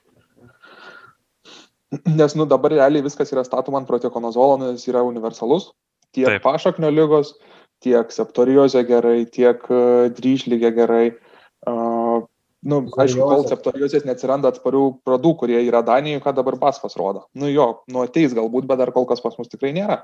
Nes, 2.18 2.34
nu, 2.34 2.46
dabar 2.48 2.72
realiai 2.72 3.04
viskas 3.04 3.32
yra 3.34 3.44
statoma 3.46 3.80
ant 3.80 3.88
protekonazolo, 3.88 4.58
nes 4.60 4.78
jis 4.80 4.92
yra 4.94 5.04
universalus. 5.06 5.70
Tiek 6.14 6.30
Taip. 6.30 6.44
Pašaknio 6.44 6.90
lygos, 6.94 7.34
tiek 7.84 8.12
septoriozė 8.14 8.84
gerai, 8.88 9.24
tiek 9.30 9.64
uh, 9.70 10.06
dryžlygė 10.14 10.70
gerai. 10.76 11.04
Uh, 11.68 12.24
nu, 12.64 12.80
aišku, 13.00 13.24
kol 13.28 13.46
septoriozės 13.50 14.06
neatsiranda 14.08 14.52
atsparių 14.52 14.84
pradų, 15.06 15.34
kurie 15.42 15.58
yra 15.66 15.82
Danijoje, 15.86 16.22
ką 16.24 16.34
dabar 16.36 16.58
basfas 16.60 16.96
rodo. 17.00 17.26
Nu 17.36 17.50
jo, 17.50 17.68
nu 17.90 18.04
ateis 18.04 18.36
galbūt, 18.36 18.68
bet 18.70 18.80
dar 18.80 18.94
kol 18.94 19.08
kas 19.10 19.22
pas 19.24 19.36
mus 19.40 19.52
tikrai 19.52 19.74
nėra. 19.76 20.02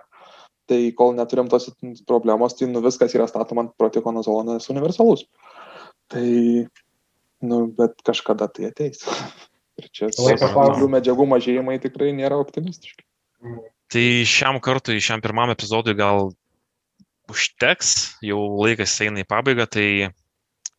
Tai 0.70 0.80
kol 0.98 1.16
neturim 1.16 1.48
tos 1.50 1.70
problemos, 2.06 2.54
tai 2.58 2.68
nu, 2.70 2.82
viskas 2.84 3.14
yra 3.16 3.26
statoma 3.30 3.66
ant 3.66 3.74
protekonazolo, 3.80 4.44
nes 4.52 4.70
universalus. 4.70 5.24
Tai, 6.10 6.26
nu, 7.46 7.62
bet 7.78 7.96
kažkada 8.06 8.50
tai 8.50 8.70
ateis. 8.70 9.06
Ir 9.80 9.88
čia 9.96 10.10
stiprių 10.12 10.90
medžiagų 10.92 11.26
mažėjimai 11.30 11.78
tikrai 11.82 12.12
nėra 12.16 12.38
optimistiški. 12.42 13.04
Tai 13.90 14.06
šiam 14.28 14.60
kartui, 14.62 15.00
šiam 15.02 15.22
pirmam 15.24 15.50
epizodui 15.50 15.96
gal 15.98 16.30
užteks, 17.30 18.20
jau 18.26 18.42
laikas 18.60 18.94
eina 19.02 19.24
į 19.24 19.28
pabaigą, 19.30 19.66
tai 19.70 19.88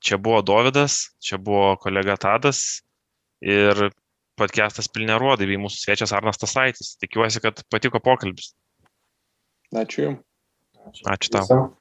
čia 0.03 0.19
buvo 0.21 0.41
Dovydas, 0.45 1.09
čia 1.23 1.39
buvo 1.41 1.73
kolega 1.81 2.17
Tadas 2.19 2.81
ir 3.41 3.89
podcastas 4.39 4.89
Pilnė 4.91 5.17
Ruodai 5.21 5.49
bei 5.49 5.59
mūsų 5.61 5.83
svečias 5.83 6.13
Arnas 6.15 6.39
Tasaitis. 6.41 6.95
Tikiuosi, 7.01 7.43
kad 7.43 7.63
patiko 7.73 8.01
pokalbis. 8.03 8.53
Ačiū 9.75 10.07
Jums. 10.07 11.03
Ačiū 11.07 11.35
tau. 11.35 11.71